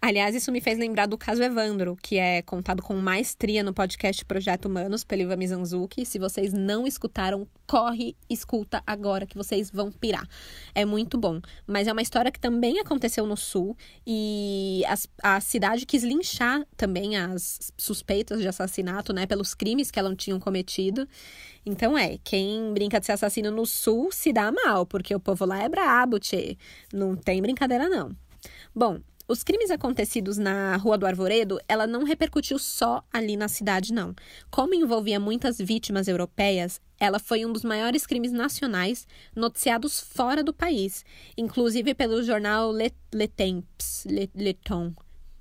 Aliás, 0.00 0.32
isso 0.32 0.52
me 0.52 0.60
fez 0.60 0.78
lembrar 0.78 1.06
do 1.06 1.18
caso 1.18 1.42
Evandro, 1.42 1.96
que 2.00 2.18
é 2.18 2.40
contado 2.42 2.80
com 2.80 2.94
maestria 2.94 3.64
no 3.64 3.74
podcast 3.74 4.24
Projeto 4.24 4.66
Humanos, 4.66 5.02
pelo 5.02 5.22
Ivan 5.22 5.36
Mizanzuki. 5.36 6.06
Se 6.06 6.20
vocês 6.20 6.52
não 6.52 6.86
escutaram, 6.86 7.48
corre, 7.66 8.16
escuta 8.30 8.80
agora 8.86 9.26
que 9.26 9.36
vocês 9.36 9.72
vão 9.72 9.90
pirar. 9.90 10.24
É 10.72 10.84
muito 10.84 11.18
bom. 11.18 11.40
Mas 11.66 11.88
é 11.88 11.92
uma 11.92 12.00
história 12.00 12.30
que 12.30 12.38
também 12.38 12.78
aconteceu 12.78 13.26
no 13.26 13.36
Sul 13.36 13.76
e 14.06 14.84
as, 14.86 15.08
a 15.20 15.40
cidade 15.40 15.84
quis 15.84 16.04
linchar 16.04 16.64
também 16.76 17.16
as 17.16 17.72
suspeitas 17.76 18.40
de 18.40 18.46
assassinato, 18.46 19.12
né, 19.12 19.26
pelos 19.26 19.52
crimes 19.52 19.90
que 19.90 19.98
elas 19.98 20.14
tinham 20.16 20.38
cometido. 20.38 21.08
Então 21.66 21.98
é, 21.98 22.18
quem 22.22 22.72
brinca 22.72 23.00
de 23.00 23.06
ser 23.06 23.12
assassino 23.12 23.50
no 23.50 23.66
Sul 23.66 24.12
se 24.12 24.32
dá 24.32 24.52
mal, 24.52 24.86
porque 24.86 25.12
o 25.12 25.18
povo 25.18 25.44
lá 25.44 25.60
é 25.60 25.68
brabo, 25.68 26.20
tchê. 26.20 26.56
Não 26.92 27.16
tem 27.16 27.42
brincadeira, 27.42 27.88
não. 27.88 28.16
Bom, 28.72 29.00
os 29.28 29.42
crimes 29.42 29.70
acontecidos 29.70 30.38
na 30.38 30.74
Rua 30.76 30.96
do 30.96 31.04
Arvoredo, 31.04 31.60
ela 31.68 31.86
não 31.86 32.02
repercutiu 32.02 32.58
só 32.58 33.04
ali 33.12 33.36
na 33.36 33.46
cidade, 33.46 33.92
não. 33.92 34.14
Como 34.50 34.74
envolvia 34.74 35.20
muitas 35.20 35.58
vítimas 35.58 36.08
europeias, 36.08 36.80
ela 36.98 37.18
foi 37.18 37.44
um 37.44 37.52
dos 37.52 37.62
maiores 37.62 38.06
crimes 38.06 38.32
nacionais 38.32 39.06
noticiados 39.36 40.00
fora 40.00 40.42
do 40.42 40.54
país, 40.54 41.04
inclusive 41.36 41.94
pelo 41.94 42.22
jornal 42.22 42.72
Le, 42.72 42.90
Le 43.12 43.28
Temps, 43.28 44.06
Le, 44.06 44.30
Le. 44.34 44.58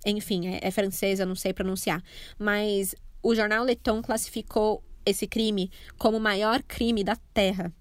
Enfim, 0.06 0.48
é, 0.48 0.60
é 0.62 0.70
francês, 0.70 1.22
eu 1.22 1.26
não 1.26 1.36
sei 1.36 1.54
pronunciar. 1.54 2.04
Mas 2.38 2.94
o 3.24 3.34
jornal 3.34 3.64
Le 3.64 3.78
classificou 4.04 4.84
esse 5.06 5.26
crime 5.26 5.72
como 5.98 6.18
o 6.18 6.22
maior 6.22 6.62
crime 6.62 7.06
da 7.06 7.16
Terra. 7.34 7.74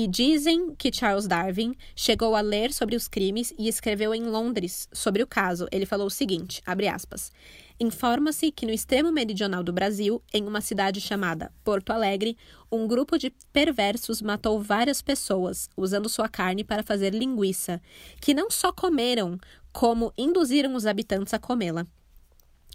E 0.00 0.06
dizem 0.06 0.76
que 0.76 0.92
Charles 0.92 1.26
Darwin 1.26 1.74
chegou 1.96 2.36
a 2.36 2.40
ler 2.40 2.72
sobre 2.72 2.94
os 2.94 3.08
crimes 3.08 3.52
e 3.58 3.66
escreveu 3.66 4.14
em 4.14 4.22
Londres 4.22 4.88
sobre 4.92 5.24
o 5.24 5.26
caso. 5.26 5.66
Ele 5.72 5.84
falou 5.84 6.06
o 6.06 6.10
seguinte, 6.10 6.62
aspas: 6.64 7.32
Informa-se 7.80 8.52
que 8.52 8.64
no 8.64 8.70
extremo 8.70 9.10
meridional 9.10 9.60
do 9.64 9.72
Brasil, 9.72 10.22
em 10.32 10.46
uma 10.46 10.60
cidade 10.60 11.00
chamada 11.00 11.50
Porto 11.64 11.90
Alegre, 11.90 12.36
um 12.70 12.86
grupo 12.86 13.18
de 13.18 13.32
perversos 13.52 14.22
matou 14.22 14.62
várias 14.62 15.02
pessoas, 15.02 15.68
usando 15.76 16.08
sua 16.08 16.28
carne 16.28 16.62
para 16.62 16.84
fazer 16.84 17.12
linguiça, 17.12 17.82
que 18.20 18.32
não 18.32 18.52
só 18.52 18.70
comeram, 18.70 19.36
como 19.72 20.12
induziram 20.16 20.76
os 20.76 20.86
habitantes 20.86 21.34
a 21.34 21.40
comê-la. 21.40 21.84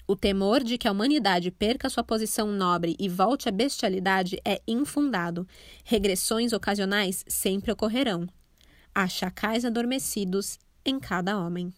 O 0.05 0.15
temor 0.15 0.63
de 0.63 0.77
que 0.77 0.87
a 0.87 0.91
humanidade 0.91 1.49
perca 1.49 1.89
sua 1.89 2.03
posição 2.03 2.51
nobre 2.51 2.95
e 2.99 3.07
volte 3.07 3.47
à 3.47 3.51
bestialidade 3.51 4.37
é 4.43 4.61
infundado. 4.67 5.47
Regressões 5.85 6.51
ocasionais 6.51 7.23
sempre 7.27 7.71
ocorrerão. 7.71 8.27
Há 8.93 9.07
chacais 9.07 9.63
adormecidos 9.63 10.59
em 10.85 10.99
cada 10.99 11.39
homem. 11.39 11.73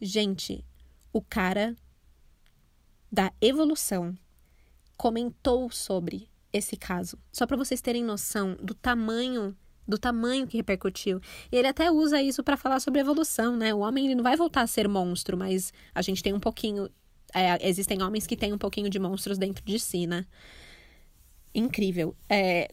Gente, 0.00 0.64
o 1.12 1.22
cara 1.22 1.76
da 3.10 3.32
evolução 3.40 4.16
comentou 4.96 5.70
sobre 5.70 6.28
esse 6.52 6.76
caso, 6.76 7.16
só 7.32 7.46
para 7.46 7.56
vocês 7.56 7.80
terem 7.80 8.04
noção 8.04 8.56
do 8.60 8.74
tamanho 8.74 9.56
do 9.86 9.98
tamanho 9.98 10.46
que 10.46 10.56
repercutiu. 10.56 11.20
E 11.50 11.56
ele 11.56 11.68
até 11.68 11.90
usa 11.90 12.20
isso 12.22 12.42
para 12.42 12.56
falar 12.56 12.80
sobre 12.80 13.00
evolução, 13.00 13.56
né? 13.56 13.74
O 13.74 13.80
homem 13.80 14.06
ele 14.06 14.14
não 14.14 14.22
vai 14.22 14.36
voltar 14.36 14.62
a 14.62 14.66
ser 14.66 14.88
monstro, 14.88 15.36
mas 15.36 15.72
a 15.94 16.02
gente 16.02 16.22
tem 16.22 16.32
um 16.32 16.40
pouquinho. 16.40 16.88
É, 17.34 17.66
existem 17.68 18.02
homens 18.02 18.26
que 18.26 18.36
têm 18.36 18.52
um 18.52 18.58
pouquinho 18.58 18.90
de 18.90 18.98
monstros 18.98 19.38
dentro 19.38 19.64
de 19.64 19.78
si, 19.78 20.06
né? 20.06 20.26
Incrível. 21.54 22.14
É, 22.28 22.70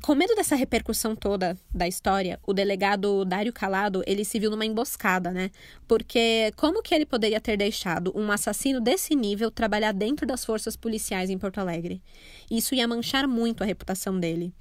com 0.00 0.14
medo 0.14 0.34
dessa 0.34 0.56
repercussão 0.56 1.14
toda 1.14 1.56
da 1.74 1.86
história, 1.86 2.38
o 2.46 2.54
delegado 2.54 3.24
Dário 3.24 3.52
Calado, 3.52 4.02
ele 4.06 4.24
se 4.24 4.38
viu 4.38 4.50
numa 4.50 4.64
emboscada, 4.64 5.30
né? 5.30 5.50
Porque 5.86 6.52
como 6.56 6.82
que 6.82 6.94
ele 6.94 7.04
poderia 7.04 7.40
ter 7.40 7.56
deixado 7.56 8.12
um 8.16 8.30
assassino 8.32 8.80
desse 8.80 9.14
nível 9.14 9.50
trabalhar 9.50 9.92
dentro 9.92 10.26
das 10.26 10.44
forças 10.44 10.76
policiais 10.76 11.28
em 11.28 11.38
Porto 11.38 11.58
Alegre? 11.58 12.02
Isso 12.50 12.74
ia 12.74 12.88
manchar 12.88 13.26
muito 13.26 13.62
a 13.62 13.66
reputação 13.66 14.18
dele 14.18 14.52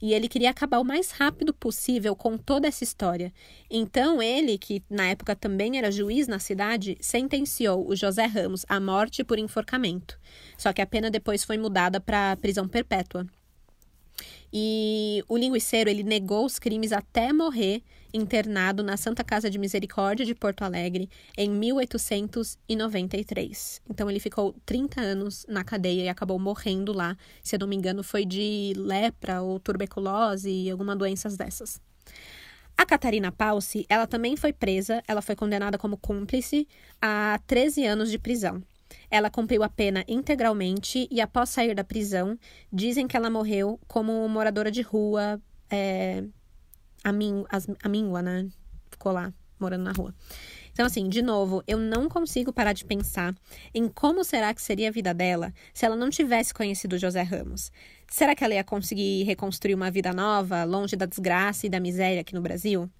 e 0.00 0.12
ele 0.12 0.28
queria 0.28 0.50
acabar 0.50 0.78
o 0.78 0.84
mais 0.84 1.10
rápido 1.10 1.52
possível 1.52 2.14
com 2.14 2.36
toda 2.36 2.68
essa 2.68 2.84
história. 2.84 3.32
Então, 3.70 4.22
ele, 4.22 4.58
que 4.58 4.82
na 4.88 5.06
época 5.06 5.34
também 5.34 5.78
era 5.78 5.90
juiz 5.90 6.26
na 6.28 6.38
cidade, 6.38 6.96
sentenciou 7.00 7.88
o 7.88 7.96
José 7.96 8.26
Ramos 8.26 8.64
à 8.68 8.78
morte 8.78 9.24
por 9.24 9.38
enforcamento. 9.38 10.18
Só 10.56 10.72
que 10.72 10.82
a 10.82 10.86
pena 10.86 11.10
depois 11.10 11.44
foi 11.44 11.58
mudada 11.58 12.00
para 12.00 12.36
prisão 12.36 12.68
perpétua. 12.68 13.26
E 14.52 15.24
o 15.28 15.36
linguiceiro, 15.36 15.90
ele 15.90 16.04
negou 16.04 16.44
os 16.44 16.58
crimes 16.58 16.92
até 16.92 17.32
morrer 17.32 17.82
internado 18.14 18.82
na 18.82 18.96
Santa 18.96 19.22
Casa 19.24 19.50
de 19.50 19.58
Misericórdia 19.58 20.24
de 20.24 20.34
Porto 20.34 20.62
Alegre 20.62 21.10
em 21.36 21.50
1893. 21.50 23.82
Então 23.90 24.08
ele 24.08 24.20
ficou 24.20 24.54
30 24.64 25.00
anos 25.00 25.44
na 25.48 25.64
cadeia 25.64 26.04
e 26.04 26.08
acabou 26.08 26.38
morrendo 26.38 26.92
lá. 26.92 27.16
Se 27.42 27.56
eu 27.56 27.60
não 27.60 27.66
me 27.66 27.74
engano, 27.74 28.04
foi 28.04 28.24
de 28.24 28.72
lepra 28.76 29.42
ou 29.42 29.58
tuberculose 29.58 30.48
e 30.48 30.70
alguma 30.70 30.94
doenças 30.94 31.36
dessas. 31.36 31.82
A 32.76 32.84
Catarina 32.86 33.30
Paussi, 33.30 33.86
ela 33.88 34.04
também 34.06 34.36
foi 34.36 34.52
presa, 34.52 35.02
ela 35.06 35.22
foi 35.22 35.36
condenada 35.36 35.78
como 35.78 35.96
cúmplice 35.96 36.66
a 37.00 37.38
13 37.46 37.86
anos 37.86 38.10
de 38.10 38.18
prisão. 38.18 38.60
Ela 39.10 39.30
cumpriu 39.30 39.62
a 39.62 39.68
pena 39.68 40.04
integralmente 40.08 41.06
e, 41.10 41.20
após 41.20 41.50
sair 41.50 41.74
da 41.74 41.84
prisão, 41.84 42.38
dizem 42.72 43.06
que 43.06 43.16
ela 43.16 43.30
morreu 43.30 43.78
como 43.86 44.28
moradora 44.28 44.70
de 44.70 44.82
rua, 44.82 45.40
é, 45.70 46.24
amíngua, 47.04 48.22
né? 48.22 48.48
Ficou 48.90 49.12
lá, 49.12 49.32
morando 49.60 49.84
na 49.84 49.92
rua. 49.92 50.14
Então, 50.72 50.86
assim, 50.86 51.08
de 51.08 51.22
novo, 51.22 51.62
eu 51.68 51.78
não 51.78 52.08
consigo 52.08 52.52
parar 52.52 52.72
de 52.72 52.84
pensar 52.84 53.32
em 53.72 53.88
como 53.88 54.24
será 54.24 54.52
que 54.52 54.60
seria 54.60 54.88
a 54.88 54.92
vida 54.92 55.14
dela 55.14 55.52
se 55.72 55.86
ela 55.86 55.94
não 55.94 56.10
tivesse 56.10 56.52
conhecido 56.52 56.98
José 56.98 57.22
Ramos. 57.22 57.70
Será 58.08 58.34
que 58.34 58.42
ela 58.42 58.54
ia 58.54 58.64
conseguir 58.64 59.22
reconstruir 59.22 59.74
uma 59.74 59.90
vida 59.90 60.12
nova, 60.12 60.64
longe 60.64 60.96
da 60.96 61.06
desgraça 61.06 61.66
e 61.66 61.70
da 61.70 61.78
miséria 61.78 62.20
aqui 62.22 62.34
no 62.34 62.40
Brasil? 62.40 62.90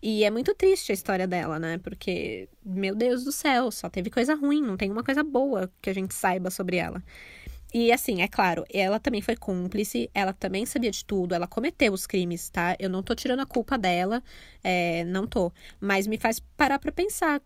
E 0.00 0.24
é 0.24 0.30
muito 0.30 0.54
triste 0.54 0.92
a 0.92 0.94
história 0.94 1.26
dela, 1.26 1.58
né? 1.58 1.78
Porque, 1.78 2.48
meu 2.64 2.94
Deus 2.94 3.24
do 3.24 3.32
céu, 3.32 3.70
só 3.70 3.90
teve 3.90 4.10
coisa 4.10 4.34
ruim, 4.34 4.62
não 4.62 4.76
tem 4.76 4.90
uma 4.90 5.02
coisa 5.02 5.24
boa 5.24 5.70
que 5.82 5.90
a 5.90 5.92
gente 5.92 6.14
saiba 6.14 6.50
sobre 6.50 6.76
ela. 6.76 7.02
E 7.72 7.92
assim, 7.92 8.22
é 8.22 8.28
claro, 8.28 8.64
ela 8.72 8.98
também 8.98 9.20
foi 9.20 9.36
cúmplice, 9.36 10.10
ela 10.14 10.32
também 10.32 10.64
sabia 10.64 10.90
de 10.90 11.04
tudo, 11.04 11.34
ela 11.34 11.46
cometeu 11.46 11.92
os 11.92 12.06
crimes, 12.06 12.48
tá? 12.48 12.74
Eu 12.78 12.88
não 12.88 13.02
tô 13.02 13.14
tirando 13.14 13.40
a 13.40 13.46
culpa 13.46 13.76
dela, 13.76 14.22
é, 14.64 15.04
não 15.04 15.26
tô. 15.26 15.52
Mas 15.78 16.06
me 16.06 16.16
faz 16.16 16.40
parar 16.56 16.78
pra 16.78 16.90
pensar. 16.90 17.42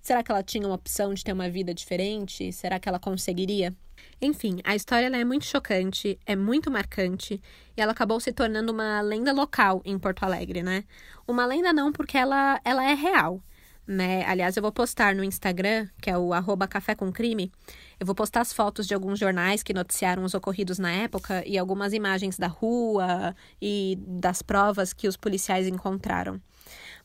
Será 0.00 0.22
que 0.22 0.30
ela 0.30 0.42
tinha 0.42 0.66
uma 0.66 0.76
opção 0.76 1.12
de 1.12 1.24
ter 1.24 1.32
uma 1.32 1.50
vida 1.50 1.74
diferente? 1.74 2.52
Será 2.52 2.78
que 2.78 2.88
ela 2.88 3.00
conseguiria? 3.00 3.74
Enfim, 4.22 4.60
a 4.62 4.76
história 4.76 5.06
é 5.06 5.24
muito 5.24 5.44
chocante, 5.44 6.18
é 6.24 6.36
muito 6.36 6.70
marcante 6.70 7.40
e 7.76 7.80
ela 7.80 7.92
acabou 7.92 8.20
se 8.20 8.32
tornando 8.32 8.72
uma 8.72 9.00
lenda 9.00 9.32
local 9.32 9.82
em 9.84 9.98
Porto 9.98 10.22
Alegre, 10.22 10.62
né? 10.62 10.84
Uma 11.26 11.44
lenda 11.44 11.72
não, 11.72 11.92
porque 11.92 12.16
ela, 12.16 12.60
ela 12.64 12.88
é 12.88 12.94
real 12.94 13.42
né? 13.86 14.24
Aliás, 14.26 14.56
eu 14.56 14.62
vou 14.62 14.72
postar 14.72 15.14
no 15.14 15.22
Instagram, 15.22 15.88
que 16.00 16.10
é 16.10 16.18
o 16.18 16.32
arroba 16.32 16.66
Café 16.66 16.94
com 16.94 17.12
Crime, 17.12 17.52
eu 18.00 18.06
vou 18.06 18.14
postar 18.14 18.40
as 18.40 18.52
fotos 18.52 18.86
de 18.86 18.94
alguns 18.94 19.18
jornais 19.18 19.62
que 19.62 19.72
noticiaram 19.72 20.24
os 20.24 20.34
ocorridos 20.34 20.78
na 20.78 20.90
época 20.90 21.42
e 21.46 21.56
algumas 21.56 21.92
imagens 21.92 22.38
da 22.38 22.46
rua 22.46 23.34
e 23.60 23.98
das 24.00 24.42
provas 24.42 24.92
que 24.92 25.08
os 25.08 25.16
policiais 25.16 25.66
encontraram 25.66 26.40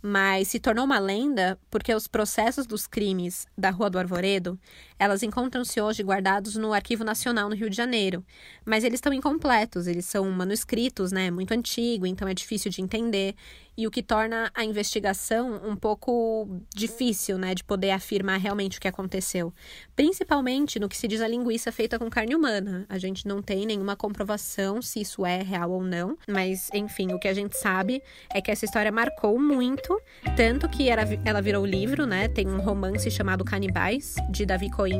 mas 0.01 0.47
se 0.47 0.59
tornou 0.59 0.85
uma 0.85 0.99
lenda 0.99 1.59
porque 1.69 1.93
os 1.93 2.07
processos 2.07 2.65
dos 2.65 2.87
crimes 2.87 3.47
da 3.55 3.69
Rua 3.69 3.89
do 3.89 3.99
Arvoredo, 3.99 4.59
elas 5.01 5.23
encontram-se 5.23 5.81
hoje 5.81 6.03
guardados 6.03 6.55
no 6.55 6.71
Arquivo 6.71 7.03
Nacional 7.03 7.49
no 7.49 7.55
Rio 7.55 7.71
de 7.71 7.75
Janeiro, 7.75 8.23
mas 8.63 8.83
eles 8.83 8.97
estão 8.97 9.11
incompletos, 9.11 9.87
eles 9.87 10.05
são 10.05 10.29
manuscritos, 10.29 11.11
né, 11.11 11.31
muito 11.31 11.55
antigo, 11.55 12.05
então 12.05 12.27
é 12.27 12.35
difícil 12.35 12.69
de 12.69 12.83
entender, 12.83 13.33
e 13.75 13.87
o 13.87 13.89
que 13.89 14.03
torna 14.03 14.51
a 14.53 14.63
investigação 14.63 15.59
um 15.65 15.75
pouco 15.75 16.61
difícil, 16.75 17.39
né, 17.39 17.55
de 17.55 17.63
poder 17.63 17.89
afirmar 17.89 18.37
realmente 18.37 18.77
o 18.77 18.81
que 18.81 18.87
aconteceu, 18.87 19.51
principalmente 19.95 20.77
no 20.77 20.87
que 20.87 20.95
se 20.95 21.07
diz 21.07 21.19
a 21.19 21.27
linguiça 21.27 21.71
feita 21.71 21.97
com 21.97 22.07
carne 22.07 22.35
humana. 22.35 22.85
A 22.87 22.99
gente 22.99 23.27
não 23.27 23.41
tem 23.41 23.65
nenhuma 23.65 23.95
comprovação 23.95 24.83
se 24.83 25.01
isso 25.01 25.25
é 25.25 25.41
real 25.41 25.71
ou 25.71 25.83
não, 25.83 26.15
mas 26.27 26.69
enfim, 26.75 27.11
o 27.11 27.17
que 27.19 27.27
a 27.27 27.33
gente 27.33 27.57
sabe 27.57 28.03
é 28.31 28.39
que 28.39 28.51
essa 28.51 28.65
história 28.65 28.91
marcou 28.91 29.39
muito 29.39 29.99
tanto 30.35 30.69
que 30.69 30.89
ela 30.89 31.41
virou 31.41 31.65
livro, 31.65 32.05
né? 32.05 32.27
Tem 32.27 32.47
um 32.47 32.59
romance 32.59 33.09
chamado 33.09 33.43
Canibais, 33.43 34.15
de 34.29 34.45
Davi 34.45 34.69
Coimbra. 34.69 34.90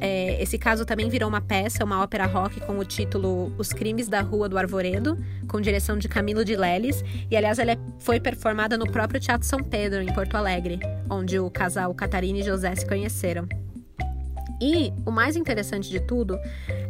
É, 0.00 0.40
esse 0.42 0.58
caso 0.58 0.84
também 0.84 1.08
virou 1.08 1.28
uma 1.28 1.40
peça, 1.40 1.84
uma 1.84 2.02
ópera 2.02 2.26
rock 2.26 2.60
com 2.60 2.78
o 2.78 2.84
título 2.84 3.52
Os 3.56 3.72
Crimes 3.72 4.08
da 4.08 4.20
Rua 4.20 4.48
do 4.48 4.58
Arvoredo, 4.58 5.18
com 5.48 5.60
direção 5.60 5.96
de 5.96 6.08
Camilo 6.08 6.44
de 6.44 6.54
Leles. 6.56 7.02
E, 7.30 7.36
aliás, 7.36 7.58
ela 7.58 7.72
é, 7.72 7.78
foi 7.98 8.20
performada 8.20 8.76
no 8.76 8.90
próprio 8.90 9.20
Teatro 9.20 9.46
São 9.46 9.62
Pedro, 9.62 10.02
em 10.02 10.12
Porto 10.12 10.36
Alegre, 10.36 10.78
onde 11.08 11.38
o 11.38 11.50
casal 11.50 11.94
Catarina 11.94 12.38
e 12.38 12.42
José 12.42 12.74
se 12.74 12.86
conheceram. 12.86 13.48
E 14.60 14.92
o 15.04 15.10
mais 15.10 15.36
interessante 15.36 15.90
de 15.90 16.00
tudo 16.00 16.38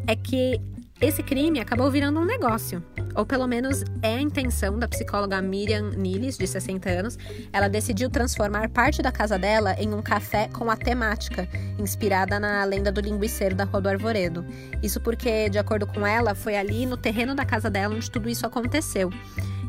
é 0.07 0.15
que 0.15 0.61
esse 0.99 1.23
crime 1.23 1.61
acabou 1.61 1.91
virando 1.91 2.19
um 2.19 2.25
negócio, 2.25 2.83
ou 3.15 3.27
pelo 3.27 3.47
menos 3.47 3.85
é 4.01 4.15
a 4.15 4.21
intenção 4.21 4.79
da 4.79 4.89
psicóloga 4.89 5.43
Miriam 5.43 5.91
Niles, 5.91 6.39
de 6.39 6.47
60 6.47 6.89
anos. 6.89 7.19
Ela 7.53 7.69
decidiu 7.69 8.09
transformar 8.09 8.71
parte 8.71 9.03
da 9.03 9.13
casa 9.13 9.39
dela 9.39 9.75
em 9.79 9.93
um 9.93 10.01
café 10.01 10.49
com 10.49 10.71
a 10.71 10.77
temática, 10.77 11.47
inspirada 11.79 12.41
na 12.41 12.65
lenda 12.65 12.91
do 12.91 13.03
linguiceiro 13.03 13.55
da 13.55 13.65
Rua 13.65 13.83
do 13.83 13.89
Arvoredo. 13.91 14.43
Isso 14.83 14.99
porque, 14.99 15.51
de 15.51 15.59
acordo 15.59 15.87
com 15.87 16.07
ela, 16.07 16.35
foi 16.35 16.57
ali 16.57 16.87
no 16.87 16.97
terreno 16.97 17.35
da 17.35 17.45
casa 17.45 17.69
dela 17.69 17.95
onde 17.95 18.11
tudo 18.11 18.31
isso 18.31 18.47
aconteceu. 18.47 19.11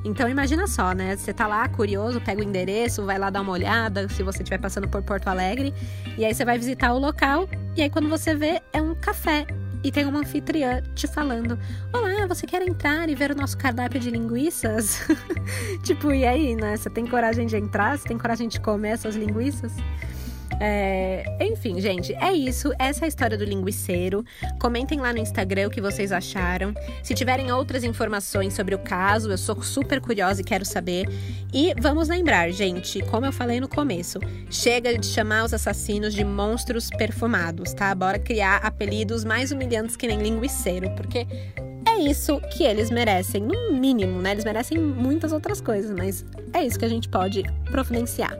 Então 0.06 0.30
imagina 0.30 0.66
só, 0.66 0.94
né? 0.94 1.18
Você 1.18 1.34
tá 1.34 1.46
lá 1.46 1.68
curioso, 1.68 2.22
pega 2.22 2.40
o 2.40 2.44
endereço, 2.44 3.06
vai 3.06 3.20
lá 3.20 3.30
dar 3.30 3.42
uma 3.42 3.52
olhada, 3.52 4.08
se 4.08 4.24
você 4.24 4.44
estiver 4.44 4.60
passando 4.60 4.88
por 4.88 5.04
Porto 5.04 5.28
Alegre, 5.28 5.74
e 6.18 6.24
aí 6.24 6.34
você 6.34 6.46
vai 6.46 6.58
visitar 6.58 6.94
o 6.94 6.98
local, 6.98 7.50
e 7.76 7.82
aí 7.82 7.90
quando 7.90 8.08
você 8.08 8.34
vê, 8.34 8.62
é 8.72 8.82
um 8.82 8.96
café 8.96 9.46
e 9.88 9.92
tem 9.92 10.06
uma 10.06 10.20
anfitriã 10.20 10.84
te 10.94 11.08
falando: 11.08 11.58
Olá, 11.94 12.28
você 12.28 12.46
quer 12.46 12.62
entrar 12.62 13.08
e 13.08 13.16
ver 13.16 13.32
o 13.32 13.36
nosso 13.36 13.58
cardápio 13.58 14.02
de 14.02 14.10
linguiças? 14.10 15.00
tipo, 15.82 16.12
e 16.12 16.26
aí, 16.26 16.56
né? 16.56 16.76
Você 16.76 16.90
tem 16.90 17.08
coragem 17.08 17.48
de 17.48 17.56
entrar? 17.56 17.98
Você 17.98 18.06
tem 18.06 18.18
coragem 18.18 18.50
de 18.50 18.60
comer 18.60 18.90
essas 18.90 19.16
linguiças? 19.16 19.72
É, 20.60 21.24
enfim, 21.42 21.80
gente, 21.80 22.14
é 22.16 22.34
isso. 22.34 22.72
Essa 22.80 23.04
é 23.04 23.06
a 23.06 23.08
história 23.08 23.38
do 23.38 23.44
linguiceiro. 23.44 24.24
Comentem 24.60 25.00
lá 25.00 25.14
no 25.14 25.20
Instagram 25.20 25.68
o 25.68 25.70
que 25.70 25.82
vocês 25.82 26.12
acharam. 26.12 26.74
Se 27.04 27.14
tiverem 27.14 27.52
outras 27.52 27.84
informações 27.84 28.54
sobre 28.54 28.74
o 28.74 28.80
caso, 28.80 29.30
eu 29.30 29.38
sou 29.38 29.62
super 29.62 30.02
curiosa 30.02 30.42
e 30.42 30.44
quero 30.44 30.66
saber. 30.66 31.08
E 31.54 31.74
vamos 31.80 32.08
lembrar, 32.08 32.52
gente, 32.52 33.02
como 33.04 33.26
eu 33.26 33.32
falei 33.32 33.60
no 33.60 33.68
começo, 33.68 34.20
chega 34.50 34.98
de 34.98 35.06
chamar 35.06 35.44
os 35.46 35.54
assassinos 35.54 36.14
de 36.14 36.24
monstros 36.24 36.90
perfumados, 36.90 37.74
tá? 37.74 37.94
Bora 37.94 38.20
criar 38.20 38.58
apelidos 38.58 39.24
mais 39.24 39.52
humilhantes 39.52 39.96
que 39.96 40.08
nem 40.08 40.20
linguiceiro, 40.20 40.90
porque 40.92 41.28
é 41.88 42.00
isso 42.00 42.40
que 42.52 42.64
eles 42.64 42.92
merecem, 42.92 43.42
no 43.42 43.74
mínimo, 43.74 44.22
né? 44.22 44.32
Eles 44.32 44.46
merecem 44.46 44.78
muitas 44.78 45.32
outras 45.32 45.62
coisas, 45.62 45.96
mas 45.98 46.26
é 46.54 46.64
isso 46.64 46.78
que 46.78 46.86
a 46.86 46.90
gente 46.90 47.10
pode 47.10 47.44
providenciar. 47.72 48.38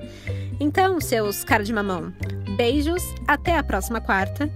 Então, 0.60 1.00
seus 1.00 1.44
cara 1.44 1.64
de 1.64 1.72
mamão, 1.72 2.14
beijos, 2.56 3.04
até 3.28 3.58
a 3.58 3.64
próxima 3.64 4.02
quarta. 4.02 4.50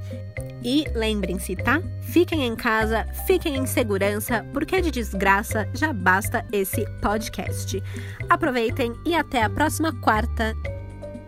E 0.64 0.86
lembrem-se, 0.94 1.56
tá? 1.56 1.82
Fiquem 2.02 2.46
em 2.46 2.56
casa, 2.56 3.08
fiquem 3.26 3.56
em 3.56 3.66
segurança, 3.66 4.46
porque 4.54 4.80
de 4.82 4.92
desgraça 4.92 5.68
já 5.74 5.92
basta 5.92 6.46
esse 6.52 6.86
podcast. 7.02 7.82
Aproveitem 8.30 8.94
e 9.06 9.16
até 9.16 9.44
a 9.44 9.50
próxima 9.50 9.92
quarta. 10.02 10.56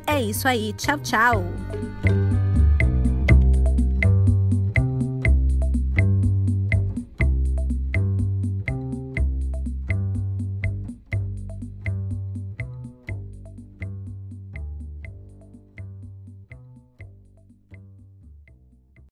É 0.06 0.22
isso 0.22 0.48
aí, 0.48 0.74
tchau, 0.74 1.00
tchau! 1.00 2.33